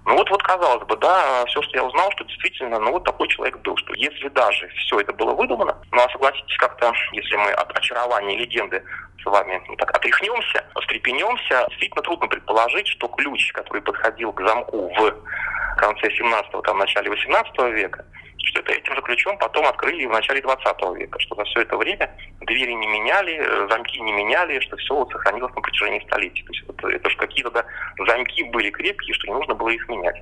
Ну 0.06 0.16
вот, 0.16 0.30
вот 0.30 0.42
казалось 0.44 0.86
бы, 0.86 0.96
да, 0.98 1.46
все, 1.46 1.62
что 1.62 1.78
я 1.78 1.84
узнал, 1.84 2.12
что 2.12 2.24
действительно, 2.24 2.80
ну 2.80 2.92
вот 2.92 3.04
такой 3.04 3.28
человек 3.28 3.58
был, 3.60 3.78
что 3.78 3.94
если 3.94 4.28
даже 4.30 4.68
все 4.70 5.00
это 5.00 5.14
было 5.14 5.34
выдумано, 5.34 5.78
ну 5.92 6.02
а 6.02 6.10
согласитесь, 6.10 6.58
как-то, 6.58 6.92
если 7.12 7.36
мы 7.36 7.52
от 7.52 7.78
очарования 7.78 8.38
легенды 8.38 8.84
с 9.22 9.26
вами 9.26 9.62
ну, 9.68 9.76
так 9.76 9.96
отряхнемся, 9.96 10.64
встрепенемся, 10.82 11.66
действительно 11.70 12.02
трудно 12.02 12.28
предположить, 12.28 12.88
что 12.88 13.08
ключ, 13.10 13.52
который 13.52 13.82
подходил 13.82 14.32
к 14.34 14.42
замку 14.42 14.90
в 14.90 15.78
конце 15.78 16.08
17-го, 16.08 16.62
там, 16.62 16.78
начале 16.78 17.10
18 17.10 17.60
века, 17.74 18.06
что 18.50 18.60
это 18.60 18.72
этим 18.74 18.96
же 18.96 19.02
ключом 19.02 19.38
потом 19.38 19.66
открыли 19.66 20.06
в 20.06 20.12
начале 20.12 20.42
20 20.42 20.66
века, 20.98 21.20
что 21.20 21.36
за 21.36 21.44
все 21.46 21.62
это 21.62 21.78
время 21.78 22.10
двери 22.42 22.74
не 22.74 22.88
меняли, 22.88 23.38
э, 23.40 23.68
замки 23.70 24.00
не 24.02 24.12
меняли, 24.12 24.60
что 24.60 24.76
все 24.78 24.96
вот 24.96 25.12
сохранилось 25.12 25.54
на 25.56 25.62
протяжении 25.62 26.06
столетий. 26.06 26.44
То 26.44 26.54
есть 26.54 26.66
это, 26.68 26.88
это 26.90 27.10
же 27.10 27.18
какие-то 27.18 27.52
да, 27.52 27.66
замки 28.08 28.44
были 28.44 28.70
крепкие, 28.72 29.14
что 29.14 29.28
не 29.28 29.34
нужно 29.34 29.54
было 29.54 29.70
их 29.70 29.88
менять. 29.88 30.22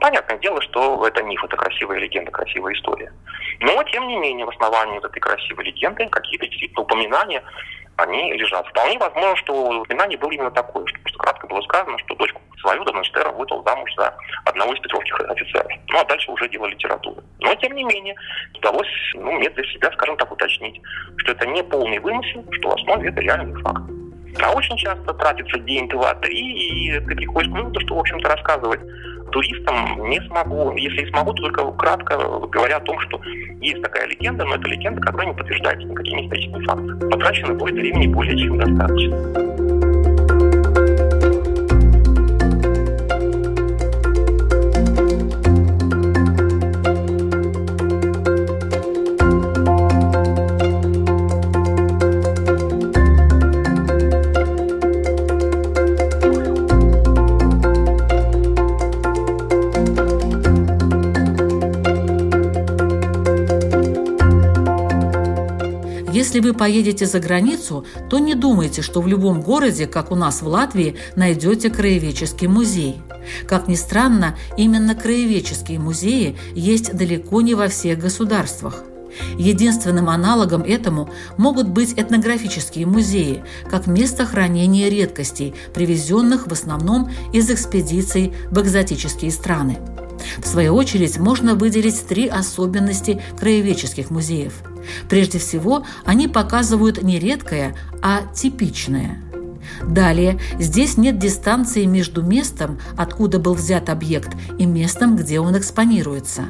Понятное 0.00 0.38
дело, 0.38 0.60
что 0.60 1.06
это 1.06 1.22
миф, 1.22 1.42
это 1.44 1.56
красивая 1.56 1.98
легенда, 1.98 2.30
красивая 2.30 2.74
история. 2.74 3.12
Но, 3.60 3.82
тем 3.84 4.08
не 4.08 4.16
менее, 4.16 4.44
в 4.44 4.50
основании 4.50 4.94
вот 4.94 5.04
этой 5.04 5.20
красивой 5.20 5.64
легенды 5.64 6.06
какие-то 6.08 6.46
действительно 6.46 6.82
упоминания 6.82 7.42
они 7.96 8.32
лежат. 8.32 8.66
Вполне 8.68 8.98
возможно, 8.98 9.36
что 9.36 9.80
упоминание 9.80 10.18
было 10.18 10.30
именно 10.30 10.50
такое, 10.50 10.86
что 10.86 10.98
просто 11.00 11.18
кратко 11.18 11.46
было 11.46 11.60
сказано, 11.62 11.98
что 11.98 12.14
дочку 12.16 12.40
свою 12.60 12.84
Дональштера 12.84 13.30
выдал 13.30 13.62
замуж 13.64 13.90
за 13.96 14.14
одного 14.44 14.74
из 14.74 14.80
петровских 14.80 15.20
офицеров. 15.20 15.70
Ну, 15.88 15.98
а 15.98 16.04
дальше 16.04 16.30
уже 16.30 16.48
дело 16.48 16.66
литературы. 16.66 17.22
Но, 17.40 17.54
тем 17.56 17.74
не 17.74 17.84
менее, 17.84 18.14
удалось 18.56 18.88
ну, 19.14 19.32
мне 19.32 19.50
для 19.50 19.64
себя, 19.64 19.90
скажем 19.92 20.16
так, 20.16 20.32
уточнить, 20.32 20.80
что 21.18 21.32
это 21.32 21.46
не 21.46 21.62
полный 21.62 21.98
вымысел, 21.98 22.44
что 22.52 22.70
в 22.70 22.74
основе 22.74 23.10
это 23.10 23.20
реальный 23.20 23.60
факт. 23.62 23.82
А 24.42 24.52
очень 24.52 24.76
часто 24.76 25.14
тратится 25.14 25.58
день, 25.60 25.88
два, 25.88 26.14
три, 26.14 26.38
и 26.38 27.00
ты 27.00 27.14
приходишь 27.14 27.50
к 27.50 27.54
выводу, 27.54 27.80
что, 27.80 27.94
в 27.94 27.98
общем-то, 28.00 28.28
рассказывать 28.28 28.80
туристам 29.30 30.08
не 30.08 30.20
смогу. 30.28 30.72
Если 30.76 31.02
и 31.02 31.10
смогу, 31.10 31.32
то 31.34 31.42
только 31.42 31.72
кратко 31.72 32.16
говоря 32.52 32.76
о 32.76 32.80
том, 32.80 32.98
что 33.00 33.20
есть 33.60 33.82
такая 33.82 34.06
легенда, 34.06 34.44
но 34.44 34.56
эта 34.56 34.68
легенда, 34.68 35.00
которая 35.00 35.28
не 35.28 35.34
подтверждается 35.34 35.86
никакими 35.86 36.24
историческими 36.24 36.64
фактами. 36.64 37.10
Потрачено 37.10 37.54
будет 37.54 37.74
времени 37.74 38.06
более 38.06 38.38
чем 38.38 38.58
достаточно. 38.58 39.73
Если 66.24 66.40
вы 66.40 66.54
поедете 66.54 67.04
за 67.04 67.20
границу, 67.20 67.84
то 68.08 68.18
не 68.18 68.34
думайте, 68.34 68.80
что 68.80 69.02
в 69.02 69.06
любом 69.06 69.42
городе, 69.42 69.86
как 69.86 70.10
у 70.10 70.14
нас 70.14 70.40
в 70.40 70.46
Латвии, 70.46 70.96
найдете 71.16 71.68
краеведческий 71.68 72.46
музей. 72.46 73.02
Как 73.46 73.68
ни 73.68 73.74
странно, 73.74 74.34
именно 74.56 74.94
краеведческие 74.94 75.78
музеи 75.78 76.34
есть 76.54 76.96
далеко 76.96 77.42
не 77.42 77.54
во 77.54 77.68
всех 77.68 77.98
государствах. 77.98 78.84
Единственным 79.36 80.08
аналогом 80.08 80.62
этому 80.62 81.10
могут 81.36 81.68
быть 81.68 81.92
этнографические 81.92 82.86
музеи, 82.86 83.44
как 83.70 83.86
место 83.86 84.24
хранения 84.24 84.88
редкостей, 84.88 85.52
привезенных 85.74 86.46
в 86.46 86.52
основном 86.54 87.10
из 87.34 87.50
экспедиций 87.50 88.32
в 88.50 88.58
экзотические 88.62 89.30
страны. 89.30 89.76
В 90.38 90.46
свою 90.46 90.74
очередь 90.74 91.18
можно 91.18 91.54
выделить 91.54 92.06
три 92.06 92.28
особенности 92.28 93.20
краеведческих 93.38 94.10
музеев– 94.10 94.54
Прежде 95.08 95.38
всего, 95.38 95.84
они 96.04 96.28
показывают 96.28 97.02
не 97.02 97.18
редкое, 97.18 97.74
а 98.02 98.22
типичное. 98.34 99.20
Далее, 99.86 100.38
здесь 100.58 100.96
нет 100.96 101.18
дистанции 101.18 101.84
между 101.84 102.22
местом, 102.22 102.78
откуда 102.96 103.38
был 103.38 103.54
взят 103.54 103.88
объект, 103.88 104.30
и 104.58 104.66
местом, 104.66 105.16
где 105.16 105.40
он 105.40 105.56
экспонируется. 105.56 106.42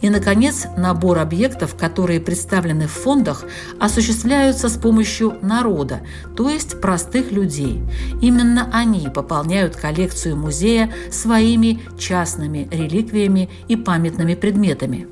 И, 0.00 0.08
наконец, 0.08 0.66
набор 0.76 1.18
объектов, 1.18 1.74
которые 1.74 2.20
представлены 2.20 2.86
в 2.86 2.92
фондах, 2.92 3.44
осуществляются 3.78 4.68
с 4.68 4.78
помощью 4.78 5.36
народа, 5.42 6.00
то 6.36 6.48
есть 6.48 6.80
простых 6.80 7.32
людей. 7.32 7.82
Именно 8.20 8.70
они 8.72 9.08
пополняют 9.14 9.76
коллекцию 9.76 10.36
музея 10.36 10.90
своими 11.10 11.80
частными 11.98 12.68
реликвиями 12.70 13.50
и 13.68 13.76
памятными 13.76 14.34
предметами. 14.34 15.06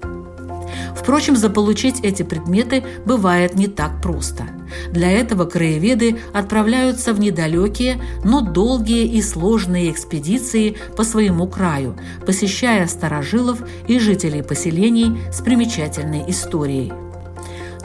Впрочем, 0.94 1.36
заполучить 1.36 2.00
эти 2.02 2.22
предметы 2.22 2.82
бывает 3.04 3.54
не 3.54 3.68
так 3.68 4.00
просто. 4.02 4.44
Для 4.90 5.10
этого 5.10 5.44
краеведы 5.44 6.18
отправляются 6.32 7.12
в 7.12 7.20
недалекие, 7.20 8.00
но 8.24 8.40
долгие 8.40 9.06
и 9.06 9.22
сложные 9.22 9.90
экспедиции 9.90 10.76
по 10.96 11.04
своему 11.04 11.46
краю, 11.46 11.96
посещая 12.24 12.86
старожилов 12.86 13.60
и 13.86 13.98
жителей 13.98 14.42
поселений 14.42 15.18
с 15.32 15.40
примечательной 15.40 16.24
историей. 16.28 16.92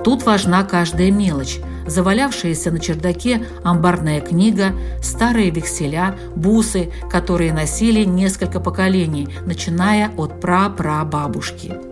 Тут 0.04 0.24
важна 0.26 0.64
каждая 0.64 1.12
мелочь– 1.12 1.60
завалявшаяся 1.88 2.72
на 2.72 2.80
чердаке 2.80 3.46
амбарная 3.64 4.22
книга, 4.22 4.74
старые 5.02 5.52
векселя, 5.52 6.16
бусы, 6.36 6.92
которые 7.10 7.54
носили 7.54 8.04
несколько 8.04 8.60
поколений, 8.60 9.28
начиная 9.46 10.12
от 10.18 10.40
пра-пра-бабушки. 10.42 11.91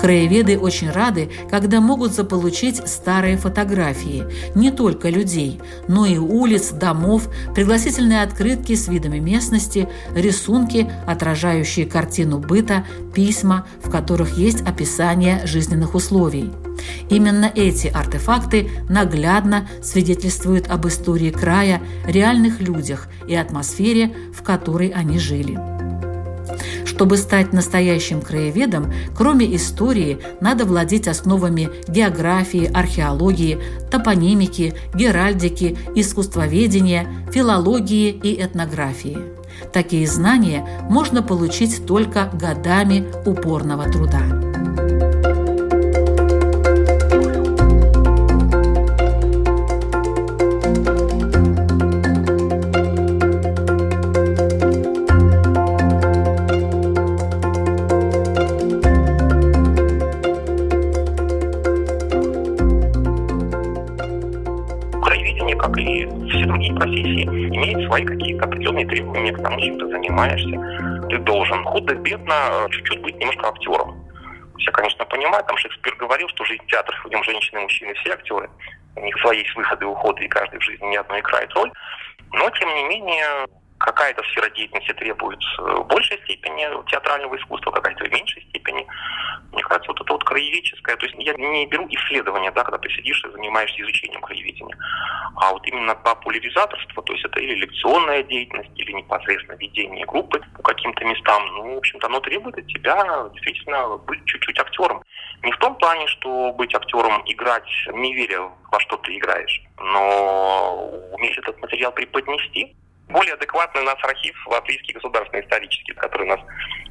Краеведы 0.00 0.58
очень 0.58 0.90
рады, 0.90 1.30
когда 1.50 1.80
могут 1.80 2.12
заполучить 2.12 2.86
старые 2.88 3.36
фотографии 3.36 4.24
не 4.54 4.70
только 4.70 5.08
людей, 5.08 5.60
но 5.88 6.06
и 6.06 6.18
улиц, 6.18 6.70
домов, 6.70 7.28
пригласительные 7.54 8.22
открытки 8.22 8.74
с 8.74 8.88
видами 8.88 9.18
местности, 9.18 9.88
рисунки, 10.14 10.90
отражающие 11.06 11.86
картину 11.86 12.38
быта, 12.38 12.84
письма, 13.14 13.66
в 13.82 13.90
которых 13.90 14.36
есть 14.36 14.62
описание 14.62 15.46
жизненных 15.46 15.94
условий. 15.94 16.50
Именно 17.08 17.50
эти 17.54 17.86
артефакты 17.86 18.70
наглядно 18.88 19.68
свидетельствуют 19.82 20.68
об 20.68 20.86
истории 20.86 21.30
края, 21.30 21.80
реальных 22.06 22.60
людях 22.60 23.08
и 23.28 23.34
атмосфере, 23.34 24.14
в 24.34 24.42
которой 24.42 24.88
они 24.88 25.18
жили. 25.18 25.73
Чтобы 26.94 27.16
стать 27.16 27.52
настоящим 27.52 28.20
краеведом, 28.20 28.92
кроме 29.16 29.56
истории, 29.56 30.20
надо 30.40 30.64
владеть 30.64 31.08
основами 31.08 31.68
географии, 31.88 32.70
археологии, 32.72 33.58
топонимики, 33.90 34.74
геральдики, 34.94 35.76
искусствоведения, 35.96 37.08
филологии 37.32 38.10
и 38.10 38.40
этнографии. 38.40 39.18
Такие 39.72 40.06
знания 40.06 40.64
можно 40.88 41.20
получить 41.20 41.84
только 41.84 42.30
годами 42.32 43.06
упорного 43.26 43.90
труда. 43.90 45.03
Тому, 69.44 69.60
чем 69.60 69.78
ты 69.78 69.86
занимаешься. 69.88 71.08
Ты 71.08 71.18
должен 71.18 71.64
худо-бедно 71.64 72.66
чуть-чуть 72.70 73.00
быть 73.02 73.16
немножко 73.16 73.48
актером. 73.48 74.04
Я, 74.58 74.72
конечно, 74.72 75.04
понимаю, 75.04 75.44
там 75.44 75.56
Шекспир 75.56 75.94
говорил, 75.96 76.28
что 76.28 76.44
жизнь 76.44 76.64
театр, 76.66 76.94
в 77.04 77.08
нем 77.10 77.22
женщины 77.24 77.58
и 77.58 77.62
мужчины 77.62 77.94
все 77.94 78.12
актеры. 78.12 78.48
У 78.96 79.00
них 79.00 79.16
свои 79.18 79.38
есть 79.38 79.54
выходы 79.54 79.84
и 79.84 79.88
уходы, 79.88 80.24
и 80.24 80.28
каждый 80.28 80.58
в 80.58 80.62
жизни 80.62 80.86
не 80.86 80.96
одно 80.96 81.18
играет 81.18 81.52
роль. 81.54 81.70
Но, 82.32 82.50
тем 82.50 82.68
не 82.74 82.84
менее, 82.84 83.46
какая-то 83.78 84.22
сфера 84.24 84.48
деятельности 84.50 84.92
требует 84.92 85.40
большей 85.86 86.18
степени 86.24 86.66
театрального 86.90 87.36
искусства, 87.36 87.70
какая-то 87.70 88.04
в 88.04 88.10
меньшей 88.10 88.42
степени. 88.48 88.86
Мне 89.52 89.62
кажется, 89.62 89.90
вот 89.90 90.00
это 90.00 90.12
вот 90.12 90.24
краеведческое, 90.24 90.96
то 90.96 91.06
есть 91.06 91.16
я 91.18 91.34
не 91.34 91.66
беру 91.66 91.86
исследования, 91.88 92.50
да, 92.50 92.64
когда 92.64 92.78
ты 92.78 92.88
сидишь 92.90 93.22
и 93.24 93.30
занимаешься 93.30 93.82
изучением 93.82 94.20
краеведения, 94.20 94.76
а 95.36 95.52
вот 95.52 95.66
именно 95.66 95.94
популяризаторство, 95.94 97.02
то 97.02 97.12
есть 97.12 97.24
это 97.24 97.40
или 97.40 97.54
лекционная 97.54 98.22
деятельность, 98.22 98.70
или 98.76 98.92
непосредственно 98.92 99.56
ведение 99.56 100.06
группы 100.06 100.40
по 100.56 100.62
каким-то 100.62 101.04
местам, 101.04 101.46
ну, 101.54 101.74
в 101.74 101.78
общем-то, 101.78 102.06
оно 102.06 102.20
требует 102.20 102.58
от 102.58 102.66
тебя 102.66 103.28
действительно 103.32 103.96
быть 103.98 104.24
чуть-чуть 104.24 104.58
актером. 104.58 105.02
Не 105.42 105.52
в 105.52 105.58
том 105.58 105.76
плане, 105.76 106.06
что 106.08 106.52
быть 106.52 106.74
актером, 106.74 107.22
играть, 107.26 107.68
не 107.92 108.14
веря 108.14 108.50
во 108.72 108.80
что 108.80 108.96
ты 108.96 109.16
играешь, 109.16 109.62
но 109.78 110.90
уметь 111.12 111.36
этот 111.38 111.60
материал 111.60 111.92
преподнести, 111.92 112.74
более 113.08 113.34
адекватный 113.34 113.82
у 113.82 113.84
нас 113.84 113.96
архив 114.02 114.36
Латвийский 114.46 114.94
государственный 114.94 115.42
исторический, 115.42 115.92
который 115.94 116.26
у 116.26 116.30
нас 116.30 116.40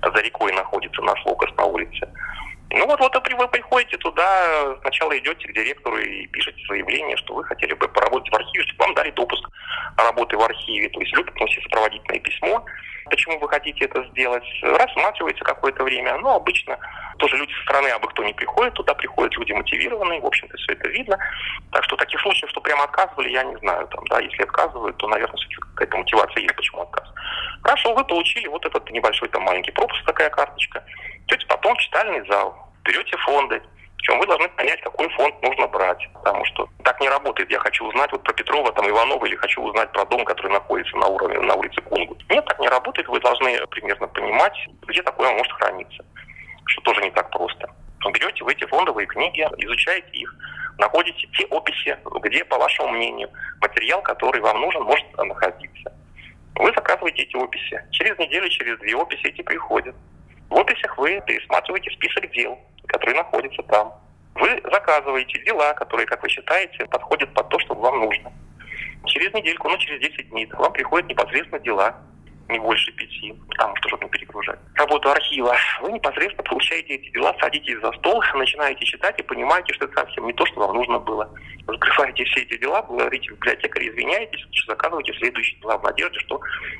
за 0.01 0.21
рекой 0.21 0.53
находится, 0.53 1.01
наш 1.01 1.23
локус 1.25 1.49
на 1.57 1.65
улице. 1.65 2.07
Ну 2.73 2.87
вот, 2.87 2.99
вот 2.99 3.15
вы 3.15 3.47
приходите 3.49 3.97
туда, 3.97 4.75
сначала 4.81 5.15
идете 5.17 5.47
к 5.47 5.53
директору 5.53 5.95
и 5.97 6.25
пишете 6.27 6.59
заявление, 6.67 7.15
что 7.17 7.35
вы 7.35 7.43
хотели 7.43 7.73
бы 7.73 7.87
поработать 7.87 8.31
в 8.31 8.35
архиве, 8.35 8.63
чтобы 8.63 8.85
вам 8.85 8.95
дали 8.95 9.11
допуск 9.11 9.47
работы 9.95 10.35
в 10.35 10.41
архиве. 10.41 10.89
То 10.89 10.99
есть 10.99 11.13
люди 11.13 11.29
приносят 11.31 11.63
сопроводительное 11.65 12.19
письмо, 12.19 12.65
почему 13.11 13.37
вы 13.37 13.47
хотите 13.47 13.85
это 13.85 14.03
сделать, 14.09 14.43
рассматривается 14.63 15.43
какое-то 15.43 15.83
время. 15.83 16.17
Но 16.17 16.37
обычно 16.37 16.79
тоже 17.19 17.37
люди 17.37 17.53
со 17.53 17.61
стороны 17.61 17.89
абы 17.89 18.07
кто 18.07 18.23
не 18.23 18.33
приходит 18.33 18.73
туда, 18.73 18.95
приходят 18.95 19.37
люди 19.37 19.51
мотивированные, 19.51 20.19
в 20.19 20.25
общем-то, 20.25 20.57
все 20.57 20.73
это 20.73 20.89
видно. 20.89 21.17
Так 21.71 21.83
что 21.83 21.95
таких 21.95 22.19
случаев, 22.21 22.49
что 22.49 22.59
прямо 22.59 22.85
отказывали, 22.85 23.29
я 23.29 23.43
не 23.43 23.55
знаю. 23.57 23.87
Там, 23.89 24.03
да, 24.07 24.19
если 24.19 24.41
отказывают, 24.41 24.97
то, 24.97 25.07
наверное, 25.07 25.37
какая-то 25.75 25.97
мотивация 25.97 26.41
есть, 26.41 26.55
почему 26.55 26.81
отказ. 26.81 27.07
Хорошо, 27.61 27.93
вы 27.93 28.03
получили 28.03 28.47
вот 28.47 28.65
этот 28.65 28.89
небольшой 28.89 29.29
там 29.29 29.43
маленький 29.43 29.71
пропуск, 29.71 30.03
такая 30.05 30.31
карточка. 30.31 30.83
Идете 31.27 31.45
потом 31.47 31.75
в 31.75 31.79
читальный 31.79 32.25
зал, 32.27 32.55
берете 32.83 33.17
фонды, 33.17 33.61
причем 34.03 34.19
вы 34.19 34.27
должны 34.27 34.49
понять, 34.49 34.81
какой 34.81 35.07
фонд 35.09 35.41
нужно 35.41 35.65
брать. 35.67 36.09
Потому 36.13 36.43
что 36.43 36.67
так 36.83 36.99
не 36.99 37.07
работает. 37.07 37.49
Я 37.49 37.59
хочу 37.59 37.85
узнать 37.85 38.11
вот 38.11 38.21
про 38.23 38.33
Петрова, 38.33 38.69
там, 38.73 38.89
Иванова, 38.89 39.25
или 39.25 39.35
хочу 39.37 39.61
узнать 39.61 39.89
про 39.93 40.03
дом, 40.05 40.25
который 40.25 40.51
находится 40.51 40.97
на 40.97 41.07
уровне, 41.07 41.39
на 41.39 41.55
улице 41.55 41.81
Кунгу. 41.81 42.17
Нет, 42.29 42.43
так 42.43 42.59
не 42.59 42.67
работает. 42.67 43.07
Вы 43.07 43.21
должны 43.21 43.65
примерно 43.67 44.07
понимать, 44.07 44.57
где 44.87 45.01
такое 45.03 45.31
может 45.31 45.53
храниться. 45.53 46.03
Что 46.65 46.81
тоже 46.81 47.01
не 47.01 47.11
так 47.11 47.29
просто. 47.29 47.73
Берете 48.11 48.43
в 48.43 48.47
эти 48.49 48.65
фондовые 48.65 49.07
книги, 49.07 49.47
изучаете 49.57 50.09
их, 50.11 50.35
находите 50.77 51.25
те 51.37 51.45
описи, 51.45 51.97
где, 52.21 52.43
по 52.43 52.57
вашему 52.57 52.89
мнению, 52.89 53.29
материал, 53.61 54.01
который 54.01 54.41
вам 54.41 54.59
нужен, 54.59 54.83
может 54.83 55.17
находиться. 55.17 55.93
Вы 56.55 56.73
заказываете 56.75 57.23
эти 57.23 57.35
описи. 57.37 57.81
Через 57.91 58.17
неделю, 58.19 58.49
через 58.49 58.77
две 58.79 58.95
описи 58.97 59.27
эти 59.27 59.41
приходят. 59.41 59.95
В 60.49 60.57
описях 60.59 60.97
вы 60.97 61.21
пересматриваете 61.25 61.91
список 61.91 62.29
дел, 62.31 62.57
которые 62.87 63.17
находятся 63.17 63.63
там. 63.63 63.93
Вы 64.35 64.61
заказываете 64.71 65.43
дела, 65.45 65.73
которые, 65.73 66.05
как 66.05 66.21
вы 66.23 66.29
считаете, 66.29 66.85
подходят 66.85 67.33
под 67.33 67.49
то, 67.49 67.59
что 67.59 67.75
вам 67.75 67.99
нужно. 67.99 68.31
Через 69.05 69.33
недельку, 69.33 69.69
ну 69.69 69.77
через 69.77 69.99
10 69.99 70.29
дней 70.29 70.49
вам 70.53 70.71
приходят 70.73 71.09
непосредственно 71.09 71.59
дела, 71.59 71.95
не 72.49 72.59
больше 72.59 72.91
пяти, 72.93 73.33
потому 73.49 73.75
что 73.77 73.89
чтобы 73.89 74.05
не 74.05 74.09
перегружать. 74.09 74.59
Работу 74.75 75.09
архива. 75.09 75.55
Вы 75.81 75.93
непосредственно 75.93 76.43
получаете 76.43 76.95
эти 76.95 77.09
дела, 77.11 77.35
садитесь 77.39 77.79
за 77.81 77.91
стол, 77.93 78.23
начинаете 78.35 78.85
читать 78.85 79.19
и 79.19 79.23
понимаете, 79.23 79.73
что 79.73 79.85
это 79.85 80.01
совсем 80.01 80.27
не 80.27 80.33
то, 80.33 80.45
что 80.45 80.59
вам 80.59 80.75
нужно 80.75 80.99
было. 80.99 81.29
Вы 81.65 81.73
закрываете 81.73 82.25
все 82.25 82.41
эти 82.41 82.57
дела, 82.57 82.81
говорите 82.81 83.29
в 83.29 83.35
библиотекаре, 83.35 83.89
извиняетесь, 83.89 84.45
заказываете 84.67 85.13
следующие 85.13 85.59
дела 85.61 85.77
в 85.77 85.83
надежде, 85.83 86.19
что 86.19 86.39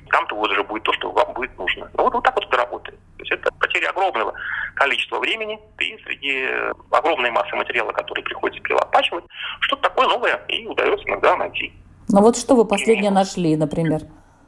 там-то 0.10 0.36
вот 0.36 0.52
уже 0.52 0.64
будет 0.64 0.84
то, 0.84 0.94
что 0.94 1.12
вам 1.12 1.34
будет 1.34 1.58
нужно. 1.58 1.90
Ну 1.94 2.04
вот, 2.04 2.14
вот 2.14 2.24
так 2.24 2.36
вот 2.36 2.46
это 2.46 2.58
работает. 2.58 3.00
То 3.18 3.24
есть 3.24 3.32
это 3.32 3.52
потеря 3.60 3.90
огромного 3.90 4.34
количества 4.76 5.20
времени 5.20 5.60
и 5.80 5.98
среди 6.04 6.48
огромной 6.92 7.32
массы 7.32 7.56
материала, 7.56 7.92
который 7.92 8.24
приходится 8.24 8.62
перелопачивать, 8.62 9.24
что-то 9.62 9.84
такое 9.84 10.08
новое 10.08 10.36
и 10.48 10.66
удается 10.66 11.08
иногда 11.08 11.36
найти. 11.38 11.72
Ну 12.10 12.22
вот 12.22 12.38
что 12.38 12.56
вы 12.56 12.66
последнее 12.66 13.12
нашли, 13.12 13.56
например? 13.56 14.02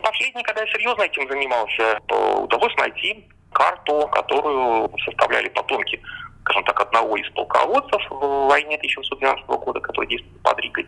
Последний, 0.05 0.43
когда 0.43 0.61
я 0.61 0.67
серьезно 0.67 1.01
этим 1.01 1.27
занимался, 1.27 1.99
удалось 2.37 2.75
найти 2.77 3.27
карту, 3.51 4.07
которую 4.11 4.87
составляли 5.03 5.49
потомки, 5.49 5.99
скажем 6.41 6.63
так, 6.63 6.79
одного 6.79 7.17
из 7.17 7.27
полководцев 7.31 7.99
в 8.11 8.47
войне 8.47 8.75
1812 8.75 9.47
года, 9.47 9.79
который 9.79 10.05
действовал 10.07 10.37
под 10.43 10.59
Ригой. 10.59 10.87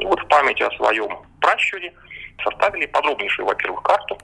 И 0.00 0.04
вот 0.04 0.20
в 0.20 0.28
память 0.28 0.60
о 0.60 0.70
своем 0.72 1.08
пращуре 1.40 1.94
составили 2.44 2.84
подробнейшую, 2.84 3.46
во-первых, 3.46 3.82
карту 3.84 4.18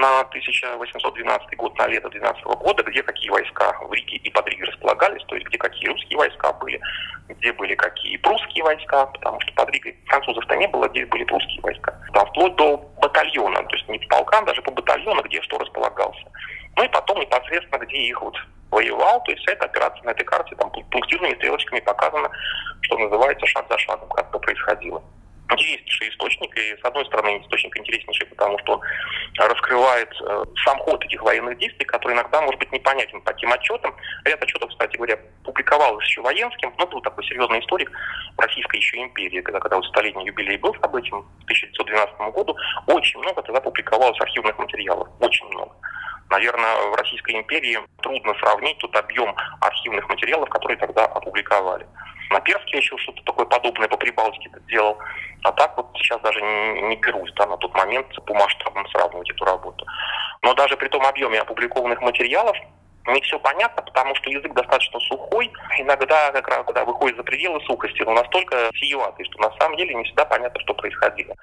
на 0.00 0.20
1812 0.20 1.56
год, 1.56 1.78
на 1.78 1.86
лето 1.86 2.08
12 2.08 2.42
года, 2.44 2.82
где 2.82 3.02
какие 3.02 3.30
войска 3.30 3.76
в 3.82 3.92
Риге 3.92 4.16
и 4.16 4.30
под 4.30 4.48
Ригой 4.48 4.68
располагались, 4.68 5.22
то 5.24 5.34
есть 5.34 5.46
где 5.46 5.58
какие 5.58 5.88
русские 5.88 6.18
войска 6.18 6.52
были, 6.54 6.80
где 7.28 7.52
были 7.52 7.74
какие 7.74 8.16
прусские 8.16 8.64
войска, 8.64 9.06
потому 9.06 9.40
что 9.40 9.52
под 9.52 9.70
Ригой 9.70 9.96
французов-то 10.06 10.56
не 10.56 10.66
было, 10.68 10.88
где 10.88 11.06
были 11.06 11.24
прусские 11.24 11.60
войска. 11.60 11.94
Там 12.14 12.26
вплоть 12.28 12.56
до 12.56 12.78
батальона, 13.00 13.62
то 13.62 13.76
есть 13.76 13.88
не 13.88 13.98
по 13.98 14.16
полкам, 14.16 14.44
даже 14.46 14.62
по 14.62 14.70
батальону, 14.70 15.22
где 15.22 15.40
что 15.42 15.58
располагался. 15.58 16.24
Ну 16.76 16.84
и 16.84 16.88
потом 16.88 17.20
непосредственно, 17.20 17.78
где 17.84 17.96
их 17.96 18.20
вот 18.22 18.36
воевал, 18.70 19.22
то 19.24 19.32
есть 19.32 19.42
вся 19.42 19.52
эта 19.52 19.66
операция 19.66 20.02
на 20.04 20.10
этой 20.10 20.24
карте 20.24 20.56
там 20.56 20.70
пунктирными 20.70 21.34
стрелочками 21.34 21.80
показано, 21.80 22.30
что 22.80 22.98
называется 22.98 23.46
шаг 23.46 23.66
за 23.68 23.78
шагом, 23.78 24.08
как 24.08 24.28
это 24.28 24.38
происходило 24.38 25.02
интереснейший 25.52 26.10
источник, 26.10 26.56
и 26.56 26.76
с 26.80 26.84
одной 26.84 27.04
стороны 27.06 27.40
источник 27.42 27.76
интереснейший, 27.76 28.26
потому 28.26 28.58
что 28.60 28.80
раскрывает 29.38 30.08
э, 30.20 30.44
сам 30.64 30.78
ход 30.78 31.04
этих 31.04 31.22
военных 31.22 31.58
действий, 31.58 31.84
который 31.84 32.14
иногда 32.14 32.40
может 32.40 32.58
быть 32.58 32.72
непонятен 32.72 33.20
по 33.22 33.32
тем 33.34 33.52
отчетам. 33.52 33.94
Ряд 34.24 34.42
отчетов, 34.42 34.70
кстати 34.70 34.96
говоря, 34.96 35.18
публиковалось 35.44 36.06
еще 36.06 36.20
военским, 36.20 36.72
но 36.78 36.86
был 36.86 37.00
такой 37.00 37.24
серьезный 37.24 37.60
историк 37.60 37.90
Российской 38.36 38.76
еще 38.76 38.98
империи, 38.98 39.40
когда, 39.40 39.60
когда 39.60 39.76
вот 39.76 39.86
столетний 39.86 40.26
юбилей 40.26 40.56
был 40.58 40.74
событием 40.74 41.22
к 41.22 41.44
1912 41.44 42.34
году, 42.34 42.56
очень 42.86 43.20
много 43.20 43.42
тогда 43.42 43.60
публиковалось 43.60 44.20
архивных 44.20 44.58
материалов, 44.58 45.08
очень 45.20 45.46
много. 45.48 45.72
Наверное, 46.30 46.76
в 46.90 46.94
Российской 46.94 47.36
империи 47.36 47.78
трудно 48.02 48.34
сравнить 48.34 48.78
тот 48.78 48.94
объем 48.96 49.34
архивных 49.60 50.08
материалов, 50.08 50.48
которые 50.48 50.78
тогда 50.78 51.04
опубликовали. 51.06 51.86
На 52.30 52.40
Перске 52.40 52.78
еще 52.78 52.96
что-то 52.98 53.22
такое 53.24 53.46
подобное 53.46 53.88
по 53.88 53.96
Прибалтике 53.96 54.48
делал. 54.68 54.96
А 55.42 55.50
так 55.52 55.76
вот 55.76 55.88
сейчас 55.96 56.20
даже 56.20 56.40
не, 56.40 56.96
берусь 56.96 57.32
да, 57.34 57.46
на 57.46 57.56
тот 57.56 57.74
момент 57.74 58.06
по 58.24 58.34
масштабам 58.34 58.86
сравнивать 58.90 59.30
эту 59.30 59.44
работу. 59.44 59.84
Но 60.42 60.54
даже 60.54 60.76
при 60.76 60.88
том 60.88 61.04
объеме 61.04 61.40
опубликованных 61.40 62.00
материалов 62.00 62.56
не 63.08 63.20
все 63.22 63.38
понятно, 63.40 63.82
потому 63.82 64.14
что 64.14 64.30
язык 64.30 64.52
достаточно 64.52 65.00
сухой. 65.00 65.50
Иногда, 65.78 66.30
как 66.30 66.46
раз, 66.46 66.64
когда 66.64 66.84
выходит 66.84 67.16
за 67.16 67.24
пределы 67.24 67.60
сухости, 67.62 68.02
но 68.02 68.12
настолько 68.12 68.70
сиюватый, 68.76 69.24
что 69.24 69.38
на 69.38 69.50
самом 69.58 69.76
деле 69.76 69.94
не 69.94 70.04
всегда 70.04 70.24
понятно, 70.26 70.60
что 70.60 70.74
происходило. 70.74 71.34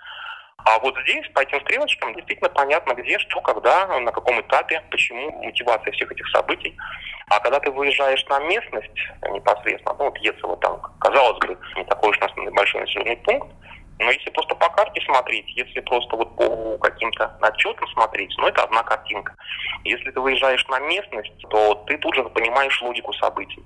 А 0.65 0.79
вот 0.79 0.95
здесь 1.03 1.25
по 1.33 1.39
этим 1.39 1.61
стрелочкам 1.61 2.13
действительно 2.13 2.49
понятно, 2.49 2.93
где, 2.93 3.17
что, 3.19 3.39
когда, 3.41 3.87
на 3.99 4.11
каком 4.11 4.39
этапе, 4.41 4.81
почему, 4.91 5.31
мотивация 5.43 5.91
всех 5.93 6.11
этих 6.11 6.27
событий. 6.29 6.75
А 7.29 7.39
когда 7.39 7.59
ты 7.59 7.71
выезжаешь 7.71 8.25
на 8.25 8.39
местность 8.39 8.99
непосредственно, 9.31 9.95
ну 9.97 10.05
вот 10.05 10.17
Ецево 10.17 10.57
там, 10.57 10.81
казалось 10.99 11.39
бы, 11.39 11.57
не 11.77 11.85
такой 11.85 12.09
уж 12.09 12.19
большой 12.53 12.81
населенный 12.81 13.17
пункт, 13.17 13.47
но 13.99 14.11
если 14.11 14.29
просто 14.29 14.55
по 14.55 14.69
карте 14.69 15.01
смотреть, 15.01 15.47
если 15.55 15.79
просто 15.79 16.15
вот 16.15 16.35
по 16.35 16.77
каким-то 16.79 17.35
отчетам 17.41 17.87
смотреть, 17.89 18.33
ну 18.37 18.47
это 18.47 18.63
одна 18.63 18.83
картинка. 18.83 19.33
Если 19.83 20.11
ты 20.11 20.19
выезжаешь 20.19 20.67
на 20.67 20.79
местность, 20.79 21.33
то 21.49 21.75
ты 21.87 21.97
тут 21.97 22.13
же 22.15 22.23
понимаешь 22.25 22.81
логику 22.81 23.13
событий 23.13 23.63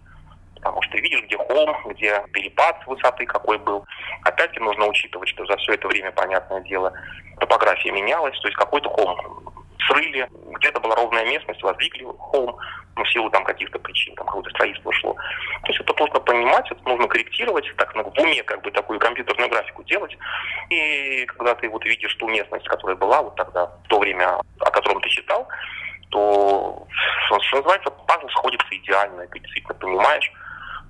потому 0.61 0.81
что 0.83 0.97
видишь, 0.97 1.23
где 1.23 1.37
холм, 1.37 1.75
где 1.89 2.23
перепад 2.33 2.85
высоты 2.85 3.25
какой 3.25 3.57
был. 3.57 3.83
Опять-таки 4.23 4.59
нужно 4.59 4.85
учитывать, 4.87 5.29
что 5.29 5.45
за 5.45 5.57
все 5.57 5.73
это 5.73 5.87
время, 5.87 6.11
понятное 6.11 6.61
дело, 6.61 6.93
топография 7.39 7.91
менялась, 7.91 8.39
то 8.39 8.47
есть 8.47 8.57
какой-то 8.57 8.89
холм 8.89 9.51
срыли, 9.87 10.29
где-то 10.57 10.79
была 10.79 10.95
ровная 10.95 11.25
местность, 11.25 11.63
воздвигли 11.63 12.05
холм, 12.19 12.55
ну, 12.95 13.03
в 13.03 13.11
силу 13.11 13.31
там 13.31 13.43
каких-то 13.43 13.79
причин, 13.79 14.13
там 14.15 14.27
какое-то 14.27 14.51
строительство 14.51 14.93
шло. 14.93 15.15
То 15.63 15.71
есть 15.71 15.79
это 15.81 15.93
нужно 15.97 16.19
понимать, 16.19 16.69
это 16.69 16.87
нужно 16.87 17.07
корректировать, 17.07 17.65
так 17.77 17.95
ну, 17.95 18.03
в 18.03 18.19
уме 18.19 18.43
как 18.43 18.61
бы 18.61 18.69
такую 18.69 18.99
компьютерную 18.99 19.49
графику 19.49 19.83
делать. 19.83 20.15
И 20.69 21.25
когда 21.25 21.55
ты 21.55 21.67
вот 21.69 21.83
видишь 21.83 22.13
ту 22.15 22.27
местность, 22.27 22.67
которая 22.67 22.95
была 22.95 23.23
вот 23.23 23.35
тогда, 23.35 23.65
в 23.65 23.87
то 23.87 23.97
время, 23.97 24.39
о 24.59 24.71
котором 24.71 25.01
ты 25.01 25.09
читал, 25.09 25.47
то, 26.09 26.85
что 27.41 27.57
называется, 27.57 27.89
пазл 27.89 28.29
сходится 28.29 28.67
идеально, 28.69 29.21
и 29.21 29.27
ты 29.29 29.39
действительно 29.39 29.73
понимаешь, 29.73 30.31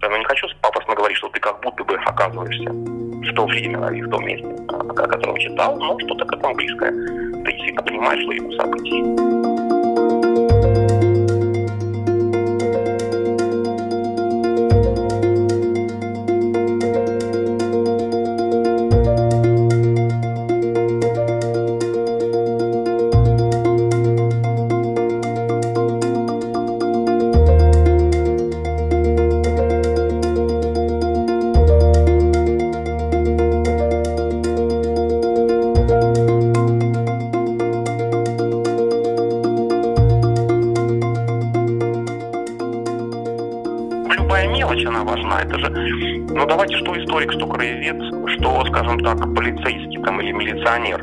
но 0.10 0.18
не 0.18 0.26
хочу 0.26 0.48
пафосно 0.62 0.96
говорить, 0.96 1.18
что 1.18 1.30
ты 1.30 1.40
как 1.40 1.60
будто 1.62 1.84
бы 1.84 1.96
оказываешься 1.96 2.70
в 2.70 3.36
то 3.36 3.46
время 3.46 3.88
и 3.90 4.02
в 4.02 4.10
том 4.10 4.26
месте, 4.26 4.48
о 4.70 5.08
котором 5.08 5.38
читал, 5.38 5.78
но 5.78 5.98
что-то 6.00 6.26
к 6.26 6.34
этому 6.34 6.56
близкое. 6.56 6.92
Ты 6.92 7.52
действительно 7.52 7.84
понимаешь 7.84 8.26
логику 8.26 8.52
событий. 8.54 9.41
Милиционер, 50.34 51.00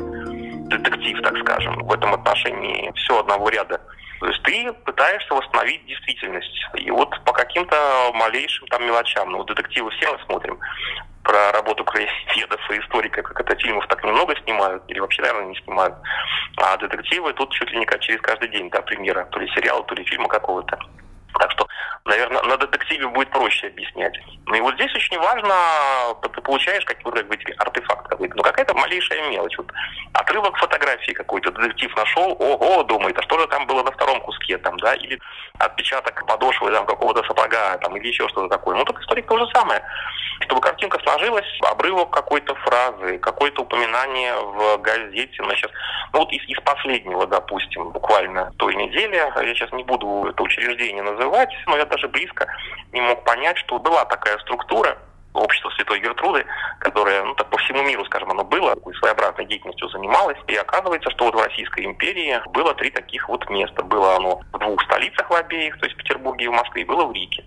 детектив, 0.69 1.21
так 1.21 1.37
скажем, 1.39 1.75
в 1.83 1.93
этом 1.93 2.13
отношении 2.13 2.91
все 2.95 3.19
одного 3.19 3.49
ряда. 3.49 3.79
То 4.19 4.27
есть 4.27 4.43
ты 4.43 4.73
пытаешься 4.85 5.33
восстановить 5.33 5.85
действительность. 5.85 6.67
И 6.75 6.91
вот 6.91 7.09
по 7.23 7.31
каким-то 7.31 8.11
малейшим 8.13 8.67
там 8.67 8.85
мелочам, 8.85 9.31
ну, 9.31 9.43
детективы 9.45 9.89
все 9.91 10.11
мы 10.11 10.19
смотрим, 10.25 10.59
про 11.23 11.51
работу 11.51 11.85
краеведов 11.85 12.59
и 12.71 12.79
историка, 12.79 13.21
как 13.21 13.39
это 13.39 13.55
фильмов 13.55 13.87
так 13.87 14.03
немного 14.03 14.35
снимают, 14.43 14.83
или 14.87 14.99
вообще, 14.99 15.21
наверное, 15.21 15.49
не 15.49 15.61
снимают. 15.61 15.95
А 16.57 16.75
детективы 16.77 17.33
тут 17.33 17.51
чуть 17.53 17.71
ли 17.71 17.79
не 17.79 17.85
через 18.01 18.19
каждый 18.21 18.49
день, 18.49 18.69
да, 18.69 18.81
премьера, 18.81 19.25
то 19.31 19.39
ли 19.39 19.47
сериала, 19.55 19.83
то 19.83 19.95
ли 19.95 20.03
фильма 20.03 20.27
какого-то. 20.27 20.77
Наверное, 22.09 22.41
на 22.41 22.57
детективе 22.57 23.07
будет 23.07 23.29
проще 23.29 23.67
объяснять. 23.67 24.19
Ну 24.47 24.55
и 24.55 24.61
вот 24.61 24.73
здесь 24.73 24.93
очень 24.95 25.19
важно, 25.19 25.53
ты 26.33 26.41
получаешь 26.41 26.83
какой-то 26.83 27.23
артефакт 27.59 28.07
какой-то, 28.07 28.35
ну 28.35 28.41
какая-то 28.41 28.73
малейшая 28.73 29.29
мелочь. 29.29 29.55
Вот 29.59 29.71
отрывок 30.13 30.57
фотографии 30.57 31.11
какой-то 31.11 31.51
детектив 31.51 31.95
нашел, 31.95 32.35
ого, 32.39 32.81
думает, 32.81 33.15
а 33.19 33.21
что 33.21 33.37
же 33.37 33.45
там 33.45 33.67
было 33.67 33.83
на 33.83 33.91
втором 33.91 34.21
куске 34.21 34.57
там, 34.57 34.75
да, 34.77 34.95
или 34.95 35.19
отпечаток 35.59 36.25
подошвы 36.25 36.71
там 36.71 36.87
какого-то 36.87 37.23
сапога 37.27 37.77
там, 37.77 37.95
или 37.95 38.07
еще 38.07 38.27
что-то 38.29 38.49
такое. 38.49 38.75
Ну 38.75 38.85
так 38.85 38.99
историк 38.99 39.27
то 39.27 39.37
же 39.37 39.45
самое. 39.53 39.79
Чтобы 40.41 40.61
картинка 40.61 40.97
сложилась, 41.03 41.45
обрывок 41.61 42.11
какой-то 42.11 42.55
фразы, 42.55 43.19
какое-то 43.19 43.61
упоминание 43.61 44.33
в 44.33 44.77
газете, 44.77 45.43
ну 45.43 45.51
сейчас, 45.51 45.69
ну 46.13 46.19
вот 46.19 46.31
из, 46.31 46.41
из 46.47 46.57
последнего, 46.63 47.27
допустим, 47.27 47.91
буквально 47.91 48.51
той 48.57 48.73
недели, 48.75 49.15
я 49.15 49.53
сейчас 49.53 49.71
не 49.73 49.83
буду 49.83 50.27
это 50.29 50.41
учреждение 50.41 51.03
называть, 51.03 51.49
но 51.67 51.77
я 51.77 51.85
даже 51.99 52.07
близко 52.07 52.47
не 52.93 53.01
мог 53.01 53.23
понять, 53.23 53.57
что 53.57 53.79
была 53.79 54.05
такая 54.05 54.37
структура, 54.39 54.97
общество 55.33 55.69
Святой 55.71 55.99
Гертруды, 55.99 56.45
которое, 56.79 57.23
ну 57.23 57.35
так 57.35 57.49
по 57.49 57.57
всему 57.59 57.83
миру, 57.83 58.03
скажем, 58.05 58.31
оно 58.31 58.43
было, 58.43 58.75
своеобразной 58.99 59.45
деятельностью 59.45 59.87
занималось. 59.89 60.37
И 60.47 60.55
оказывается, 60.55 61.11
что 61.11 61.25
вот 61.25 61.35
в 61.35 61.43
Российской 61.43 61.85
империи 61.85 62.41
было 62.51 62.73
три 62.73 62.89
таких 62.89 63.29
вот 63.29 63.47
места. 63.49 63.83
Было 63.83 64.15
оно 64.15 64.41
в 64.51 64.57
двух 64.57 64.81
столицах 64.83 65.29
в 65.29 65.33
обеих, 65.33 65.77
то 65.79 65.85
есть 65.85 65.95
в 65.95 65.99
Петербурге 65.99 66.45
и 66.45 66.47
в 66.47 66.53
Москве, 66.53 66.81
и 66.81 66.85
было 66.85 67.05
в 67.05 67.13
Риге. 67.13 67.45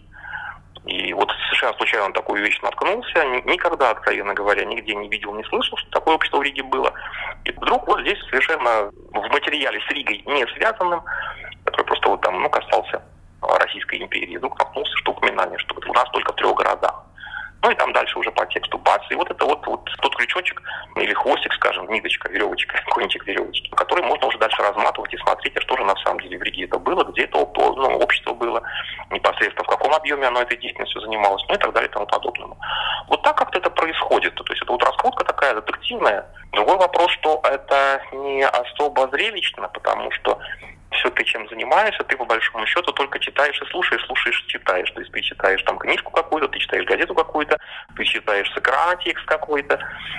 И 0.86 1.12
вот 1.12 1.30
совершенно 1.46 1.74
случайно 1.74 2.08
на 2.08 2.14
такую 2.14 2.42
вещь 2.42 2.60
наткнулся. 2.60 3.24
Никогда, 3.44 3.90
откровенно 3.90 4.34
говоря, 4.34 4.64
нигде 4.64 4.94
не 4.94 5.08
видел, 5.08 5.34
не 5.34 5.44
слышал, 5.44 5.76
что 5.76 5.90
такое 5.90 6.14
общество 6.14 6.38
в 6.38 6.42
Риге 6.42 6.62
было. 6.62 6.92
И 7.44 7.52
вдруг 7.52 7.86
вот 7.86 8.00
здесь 8.00 8.18
совершенно 8.30 8.90
в 9.12 9.28
материале 9.30 9.80
с 9.80 9.90
Ригой 9.90 10.22
не 10.26 10.46
связанным, 10.54 11.02
который 11.64 11.86
просто 11.86 12.08
вот 12.08 12.20
там, 12.20 12.40
ну, 12.40 12.48
касался 12.48 13.02
Российской 13.42 14.00
империи, 14.02 14.36
вдруг 14.36 14.58
наткнулся, 14.58 14.96
что 14.96 15.12
упоминание, 15.12 15.58
что 15.58 15.74
у 15.74 15.92
нас 15.92 16.08
только 16.10 16.32
в 16.32 16.36
трех 16.36 16.54
городах. 16.54 17.04
Ну 17.62 17.70
и 17.70 17.74
там 17.76 17.92
дальше 17.92 18.18
уже 18.18 18.30
по 18.32 18.44
тексту 18.46 18.76
бац. 18.78 19.02
И 19.10 19.14
вот 19.14 19.30
это 19.30 19.44
вот, 19.44 19.64
вот 19.66 19.84
тот 20.00 20.16
крючочек 20.16 20.60
или 20.96 21.14
хвостик, 21.14 21.52
скажем, 21.54 21.88
ниточка, 21.88 22.28
веревочка, 22.28 22.82
кончик 22.90 23.24
веревочки, 23.24 23.68
который 23.70 24.04
можно 24.04 24.26
уже 24.26 24.38
дальше 24.38 24.60
разматывать 24.62 25.14
и 25.14 25.18
смотреть, 25.18 25.56
а 25.56 25.60
что 25.60 25.76
же 25.76 25.84
на 25.84 25.94
самом 25.96 26.20
деле 26.20 26.38
в 26.38 26.42
Риге 26.42 26.64
это 26.64 26.78
было, 26.78 27.04
где 27.04 27.22
это 27.22 27.38
ну, 27.38 27.98
общество 27.98 28.34
было, 28.34 28.60
непосредственно 29.10 29.62
в 29.62 29.68
каком 29.68 29.94
объеме 29.94 30.26
оно 30.26 30.42
этой 30.42 30.56
деятельностью 30.56 31.00
занималось, 31.02 31.44
ну 31.48 31.54
и 31.54 31.58
так 31.58 31.72
далее 31.72 31.88
и 31.88 31.92
тому 31.92 32.06
подобное. 32.06 32.56
Вот 33.06 33.22
так 33.22 33.36
как-то 33.36 33.58
это 33.58 33.70
происходит. 33.70 34.34
То 34.34 34.44
есть 34.52 34.62
это 34.62 34.72
вот 34.72 34.82
раскрутка 34.82 35.24
такая 35.24 35.54
детективная. 35.54 36.26
Другой 36.50 36.76
вопрос, 36.78 37.12
что 37.12 37.40
это 37.44 38.02
не 38.12 38.44
особо 38.44 39.08
зрелищно, 39.08 39.68
потому 39.68 40.10
что 40.10 40.38
все 40.92 41.10
ты 41.10 41.24
чем 41.24 41.48
занимаешься, 41.48 42.02
ты 42.04 42.16
по 42.16 42.24
большому 42.24 42.66
счету 42.66 42.92
только 42.92 43.18
читаешь 43.18 43.60
и 43.60 43.66
слушаешь, 43.66 44.04
слушаешь 44.06 44.44
и 44.46 44.48
читаешь. 44.48 44.90
То 44.90 45.00
есть 45.00 45.12
ты 45.12 45.20
читаешь 45.20 45.62
там 45.62 45.78
книжку 45.78 46.10
какую-то, 46.10 46.48
ты 46.48 46.58
читаешь 46.58 46.86
газету 46.86 47.14
какую-то, 47.14 47.58
ты 47.96 48.04
читаешь 48.04 48.50
с 48.52 48.58
экрана 48.58 48.96
текст 48.96 49.24
какой-то, 49.26 49.78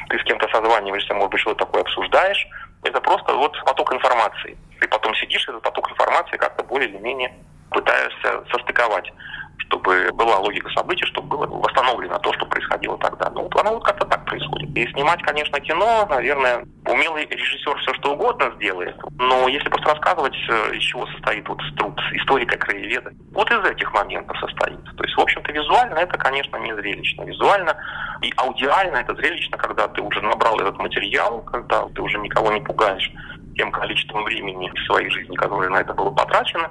ты 0.09 0.19
с 0.19 0.23
кем-то 0.23 0.47
созваниваешься, 0.49 1.13
может 1.13 1.31
быть, 1.31 1.41
что-то 1.41 1.65
такое 1.65 1.81
обсуждаешь. 1.81 2.47
Это 2.83 2.99
просто 3.01 3.33
вот 3.33 3.57
поток 3.65 3.93
информации. 3.93 4.57
Ты 4.79 4.88
потом 4.88 5.15
сидишь, 5.15 5.47
этот 5.47 5.62
поток 5.62 5.89
информации 5.91 6.38
как-то 6.38 6.63
более 6.63 6.89
или 6.89 6.97
менее 6.97 7.33
пытаешься 7.71 8.43
состыковать 8.51 9.12
чтобы 9.57 10.09
была 10.13 10.37
логика 10.37 10.69
событий, 10.71 11.05
чтобы 11.05 11.37
было 11.37 11.45
восстановлено 11.47 12.17
то, 12.19 12.33
что 12.33 12.45
происходило 12.45 12.97
тогда. 12.99 13.29
Ну, 13.31 13.43
вот 13.43 13.55
оно 13.59 13.73
вот 13.73 13.83
как-то 13.83 14.05
так 14.05 14.25
происходит. 14.25 14.69
И 14.75 14.87
снимать, 14.91 15.21
конечно, 15.23 15.59
кино, 15.59 16.05
наверное, 16.09 16.65
умелый 16.85 17.25
режиссер 17.25 17.77
все 17.79 17.93
что 17.95 18.13
угодно 18.13 18.51
сделает. 18.55 18.95
Но 19.17 19.47
если 19.47 19.69
просто 19.69 19.89
рассказывать, 19.89 20.35
э, 20.49 20.75
из 20.75 20.83
чего 20.83 21.05
состоит 21.07 21.47
вот 21.47 21.59
труд 21.77 21.99
историка 22.13 22.57
краеведа, 22.57 23.11
вот 23.31 23.51
из 23.51 23.65
этих 23.65 23.91
моментов 23.93 24.37
состоит. 24.39 24.83
То 24.95 25.03
есть, 25.03 25.15
в 25.15 25.21
общем-то, 25.21 25.51
визуально 25.51 25.99
это, 25.99 26.17
конечно, 26.17 26.57
не 26.57 26.73
зрелищно. 26.75 27.23
Визуально 27.23 27.75
и 28.21 28.33
аудиально 28.37 28.97
это 28.97 29.15
зрелищно, 29.15 29.57
когда 29.57 29.87
ты 29.87 30.01
уже 30.01 30.21
набрал 30.21 30.59
этот 30.59 30.77
материал, 30.77 31.41
когда 31.41 31.87
ты 31.89 32.01
уже 32.01 32.17
никого 32.19 32.51
не 32.51 32.61
пугаешь 32.61 33.11
тем 33.55 33.71
количеством 33.71 34.23
времени 34.23 34.71
в 34.73 34.85
своей 34.85 35.09
жизни, 35.09 35.35
которое 35.35 35.69
на 35.69 35.81
это 35.81 35.93
было 35.93 36.11
потрачено. 36.11 36.69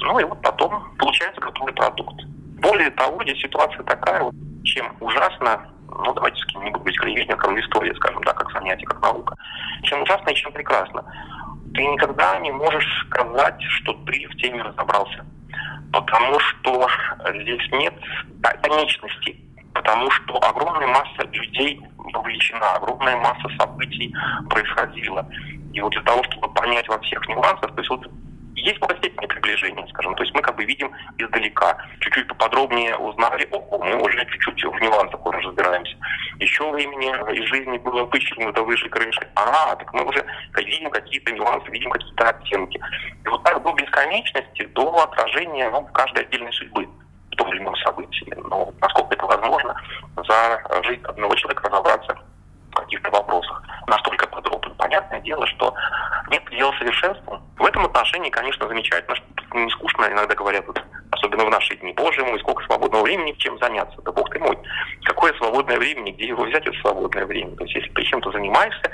Ну 0.00 0.18
и 0.18 0.24
вот 0.24 0.40
потом 0.42 0.94
получается 0.98 1.40
готовый 1.40 1.72
продукт. 1.72 2.24
Более 2.60 2.90
того, 2.90 3.22
здесь 3.22 3.40
ситуация 3.40 3.82
такая, 3.84 4.22
вот, 4.22 4.34
чем 4.64 4.94
ужасно, 5.00 5.68
ну 5.88 6.12
давайте 6.14 6.40
с 6.40 6.46
кем-нибудь 6.46 6.82
быть 6.82 6.96
краеведником 6.98 7.58
история, 7.60 7.94
скажем, 7.94 8.22
да, 8.24 8.32
как 8.32 8.50
занятие, 8.52 8.86
как 8.86 9.00
наука. 9.02 9.36
Чем 9.82 10.02
ужасно 10.02 10.30
и 10.30 10.34
чем 10.34 10.52
прекрасно. 10.52 11.04
Ты 11.74 11.84
никогда 11.84 12.38
не 12.38 12.52
можешь 12.52 13.06
сказать, 13.08 13.60
что 13.62 13.92
ты 14.06 14.26
в 14.28 14.36
теме 14.36 14.62
разобрался. 14.62 15.24
Потому 15.92 16.38
что 16.40 16.88
здесь 17.34 17.70
нет 17.72 17.94
конечности. 18.62 19.40
Потому 19.74 20.10
что 20.10 20.36
огромная 20.36 20.86
масса 20.86 21.28
людей 21.32 21.80
вовлечена, 21.96 22.74
огромная 22.74 23.16
масса 23.16 23.48
событий 23.58 24.14
происходила. 24.48 25.28
И 25.72 25.80
вот 25.80 25.90
для 25.92 26.02
того, 26.02 26.22
чтобы 26.24 26.48
понять 26.54 26.88
во 26.88 26.98
всех 27.00 27.26
нюансах, 27.28 27.74
то 27.74 27.78
есть 27.78 27.90
вот 27.90 28.08
есть 28.64 28.80
какая 28.80 28.96
степень 28.98 29.28
приближения, 29.28 29.86
скажем. 29.88 30.14
То 30.14 30.22
есть 30.22 30.34
мы 30.34 30.40
как 30.40 30.56
бы 30.56 30.64
видим 30.64 30.90
издалека. 31.18 31.76
Чуть-чуть 32.00 32.26
поподробнее 32.28 32.96
узнали, 32.96 33.46
о, 33.52 33.78
мы 33.78 34.02
уже 34.02 34.24
чуть-чуть 34.24 34.64
в 34.64 34.80
нюансах 34.80 35.24
уже 35.26 35.38
разбираемся. 35.40 35.94
Еще 36.40 36.70
времени 36.70 37.10
из 37.36 37.46
жизни 37.50 37.76
было 37.78 38.04
вычеркнуто 38.04 38.62
выше 38.62 38.88
крыши. 38.88 39.20
А, 39.34 39.76
так 39.76 39.92
мы 39.92 40.04
уже 40.04 40.24
видим 40.56 40.90
какие-то 40.90 41.32
нюансы, 41.32 41.70
видим 41.70 41.90
какие-то 41.90 42.30
оттенки. 42.30 42.80
И 43.24 43.28
вот 43.28 43.42
так 43.44 43.62
до 43.62 43.72
бесконечности, 43.74 44.64
до 44.74 45.02
отражения 45.02 45.68
ну, 45.68 45.84
каждой 45.92 46.24
отдельной 46.24 46.52
судьбы 46.52 46.88
в 47.32 47.36
том 47.36 47.52
или 47.52 47.60
ином 47.60 47.76
событии. 47.76 48.32
Но 48.48 48.72
насколько 48.80 49.14
это 49.14 49.26
возможно, 49.26 49.74
за 50.16 50.82
жизнь 50.84 51.02
одного 51.04 51.34
человека 51.34 51.68
разобраться 51.68 52.18
каких-то 52.74 53.10
вопросах 53.10 53.62
настолько 53.86 54.26
подробно. 54.26 54.74
Понятное 54.74 55.20
дело, 55.20 55.46
что 55.46 55.74
нет 56.30 56.44
предела 56.44 56.72
совершенству. 56.78 57.40
В 57.56 57.64
этом 57.64 57.84
отношении, 57.84 58.30
конечно, 58.30 58.66
замечательно, 58.68 59.16
что 59.16 59.26
не 59.54 59.70
скучно, 59.70 60.06
иногда 60.10 60.34
говорят, 60.34 60.66
вот, 60.66 60.80
особенно 61.10 61.44
в 61.44 61.50
наши 61.50 61.76
дни, 61.76 61.92
боже 61.92 62.24
мой, 62.24 62.38
сколько 62.40 62.64
свободного 62.64 63.02
времени, 63.02 63.32
чем 63.38 63.58
заняться. 63.58 64.00
Да 64.02 64.12
бог 64.12 64.30
ты 64.30 64.38
мой, 64.38 64.58
какое 65.04 65.32
свободное 65.34 65.78
время, 65.78 66.12
где 66.12 66.26
его 66.26 66.44
взять, 66.44 66.66
это 66.66 66.78
свободное 66.80 67.26
время. 67.26 67.56
То 67.56 67.64
есть, 67.64 67.76
если 67.76 67.90
ты 67.90 68.02
чем-то 68.02 68.32
занимаешься, 68.32 68.90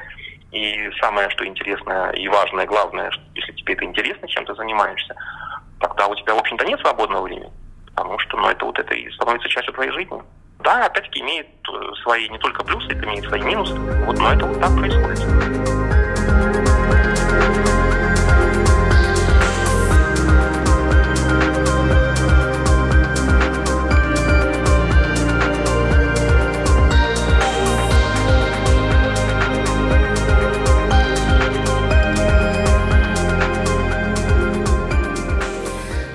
и 0.52 0.90
самое, 1.00 1.30
что 1.30 1.46
интересное 1.46 2.10
и 2.10 2.26
важное, 2.28 2.66
главное, 2.66 3.10
что 3.12 3.22
если 3.34 3.52
тебе 3.52 3.74
это 3.74 3.84
интересно, 3.84 4.26
чем 4.28 4.44
ты 4.44 4.54
занимаешься, 4.54 5.14
тогда 5.80 6.08
у 6.08 6.14
тебя, 6.14 6.34
в 6.34 6.38
общем-то, 6.38 6.64
нет 6.64 6.80
свободного 6.80 7.22
времени. 7.22 7.52
Потому 7.86 8.18
что 8.18 8.36
ну, 8.36 8.48
это 8.48 8.64
вот 8.64 8.78
это 8.78 8.94
и 8.94 9.10
становится 9.12 9.48
частью 9.48 9.72
твоей 9.74 9.92
жизни. 9.92 10.20
Да, 10.62 10.86
опять-таки 10.86 11.20
имеет 11.20 11.46
э, 11.68 11.94
свои 12.02 12.28
не 12.28 12.38
только 12.38 12.62
плюсы, 12.64 12.88
это 12.92 13.04
имеет 13.06 13.24
свои 13.24 13.40
минусы. 13.42 13.74
Вот, 13.74 14.18
но 14.18 14.32
это 14.32 14.46
вот 14.46 14.60
так 14.60 14.74
происходит. 14.76 15.89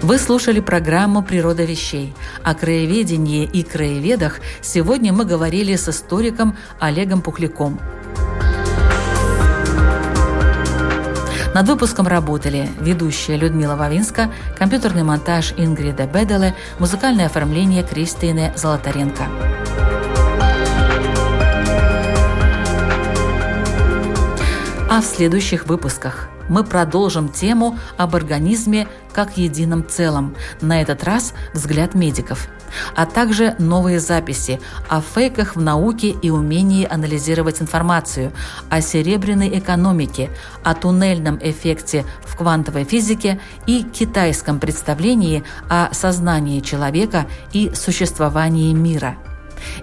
Вы 0.05 0.19
слушали 0.19 0.59
программу 0.59 1.23
«Природа 1.23 1.63
вещей». 1.63 2.13
О 2.43 2.53
краеведении 2.53 3.43
и 3.43 3.63
краеведах 3.63 4.39
сегодня 4.61 5.11
мы 5.11 5.25
говорили 5.25 5.75
с 5.75 5.89
историком 5.89 6.55
Олегом 6.79 7.23
Пухляком. 7.23 7.81
Над 11.55 11.67
выпуском 11.67 12.05
работали 12.05 12.69
ведущая 12.79 13.35
Людмила 13.37 13.75
Вавинска, 13.75 14.31
компьютерный 14.59 15.01
монтаж 15.01 15.55
Ингрида 15.57 16.05
Беделе, 16.05 16.53
музыкальное 16.77 17.25
оформление 17.25 17.81
Кристины 17.81 18.53
Золотаренко. 18.55 19.23
А 24.87 25.01
в 25.01 25.03
следующих 25.03 25.65
выпусках– 25.65 26.29
мы 26.49 26.63
продолжим 26.63 27.29
тему 27.29 27.77
об 27.97 28.15
организме 28.15 28.88
как 29.13 29.38
едином 29.38 29.88
целом, 29.88 30.36
на 30.62 30.81
этот 30.81 31.03
раз 31.03 31.34
взгляд 31.53 31.95
медиков, 31.95 32.49
а 32.95 33.05
также 33.05 33.55
новые 33.60 33.99
записи 33.99 34.60
о 34.89 35.02
фейках 35.02 35.56
в 35.56 35.62
науке 35.62 36.10
и 36.10 36.29
умении 36.29 36.85
анализировать 36.89 37.62
информацию, 37.62 38.33
о 38.69 38.81
серебряной 38.81 39.58
экономике, 39.58 40.29
о 40.63 40.73
туннельном 40.73 41.39
эффекте 41.41 42.06
в 42.25 42.35
квантовой 42.35 42.83
физике 42.83 43.39
и 43.65 43.83
китайском 43.83 44.60
представлении 44.60 45.43
о 45.69 45.93
сознании 45.93 46.60
человека 46.60 47.25
и 47.54 47.71
существовании 47.73 48.73
мира. 48.73 49.15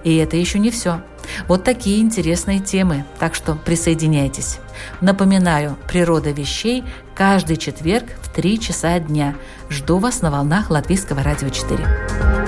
И 0.03 0.15
это 0.17 0.37
еще 0.37 0.59
не 0.59 0.69
все– 0.69 1.01
Вот 1.47 1.63
такие 1.63 2.01
интересные 2.01 2.59
темы, 2.59 3.05
так 3.19 3.35
что 3.35 3.55
присоединяйтесь. 3.55 4.59
Напоминаю, 5.01 5.77
природа 5.87 6.31
вещей 6.31 6.83
каждый 7.15 7.57
четверг 7.57 8.05
в 8.21 8.33
3 8.33 8.59
часа 8.59 8.99
дня. 8.99 9.35
Жду 9.69 9.97
вас 9.97 10.21
на 10.21 10.31
волнах 10.31 10.69
Латвийского 10.69 11.23
радио 11.23 11.49
4. 11.49 12.42